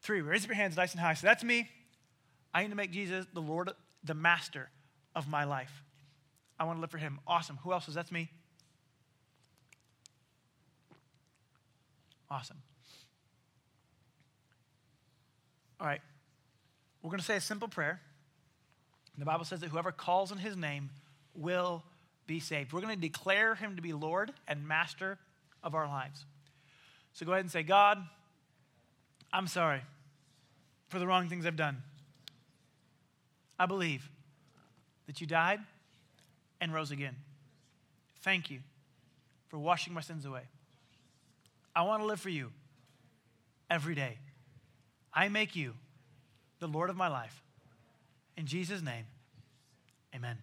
three. 0.00 0.20
Raise 0.22 0.42
up 0.42 0.48
your 0.48 0.56
hands 0.56 0.76
nice 0.76 0.90
and 0.90 1.00
high. 1.00 1.14
So 1.14 1.28
that's 1.28 1.44
me. 1.44 1.70
I 2.52 2.64
need 2.64 2.70
to 2.70 2.74
make 2.74 2.90
Jesus 2.90 3.24
the 3.32 3.40
Lord, 3.40 3.70
the 4.02 4.14
master 4.14 4.70
of 5.14 5.28
my 5.28 5.44
life. 5.44 5.84
I 6.58 6.64
want 6.64 6.78
to 6.78 6.80
live 6.80 6.90
for 6.90 6.98
him. 6.98 7.20
Awesome. 7.28 7.58
Who 7.62 7.72
else 7.72 7.86
is 7.86 7.94
that's 7.94 8.10
me? 8.10 8.28
Awesome. 12.28 12.58
All 15.82 15.88
right. 15.88 16.00
We're 17.02 17.10
going 17.10 17.18
to 17.18 17.26
say 17.26 17.34
a 17.34 17.40
simple 17.40 17.66
prayer. 17.66 18.00
The 19.18 19.24
Bible 19.24 19.44
says 19.44 19.60
that 19.60 19.68
whoever 19.70 19.90
calls 19.90 20.30
on 20.30 20.38
his 20.38 20.56
name 20.56 20.90
will 21.34 21.82
be 22.28 22.38
saved. 22.38 22.72
We're 22.72 22.80
going 22.80 22.94
to 22.94 23.00
declare 23.00 23.56
him 23.56 23.74
to 23.74 23.82
be 23.82 23.92
Lord 23.92 24.32
and 24.46 24.66
master 24.66 25.18
of 25.60 25.74
our 25.74 25.88
lives. 25.88 26.24
So 27.14 27.26
go 27.26 27.32
ahead 27.32 27.44
and 27.44 27.50
say, 27.50 27.64
God, 27.64 27.98
I'm 29.32 29.48
sorry 29.48 29.80
for 30.88 31.00
the 31.00 31.06
wrong 31.06 31.28
things 31.28 31.46
I've 31.46 31.56
done. 31.56 31.82
I 33.58 33.66
believe 33.66 34.08
that 35.08 35.20
you 35.20 35.26
died 35.26 35.58
and 36.60 36.72
rose 36.72 36.92
again. 36.92 37.16
Thank 38.20 38.50
you 38.50 38.60
for 39.48 39.58
washing 39.58 39.92
my 39.92 40.00
sins 40.00 40.24
away. 40.26 40.42
I 41.74 41.82
want 41.82 42.02
to 42.02 42.06
live 42.06 42.20
for 42.20 42.30
you 42.30 42.52
every 43.68 43.96
day. 43.96 44.18
I 45.14 45.28
make 45.28 45.56
you 45.56 45.74
the 46.60 46.66
Lord 46.66 46.90
of 46.90 46.96
my 46.96 47.08
life. 47.08 47.42
In 48.36 48.46
Jesus' 48.46 48.82
name, 48.82 49.04
amen. 50.14 50.38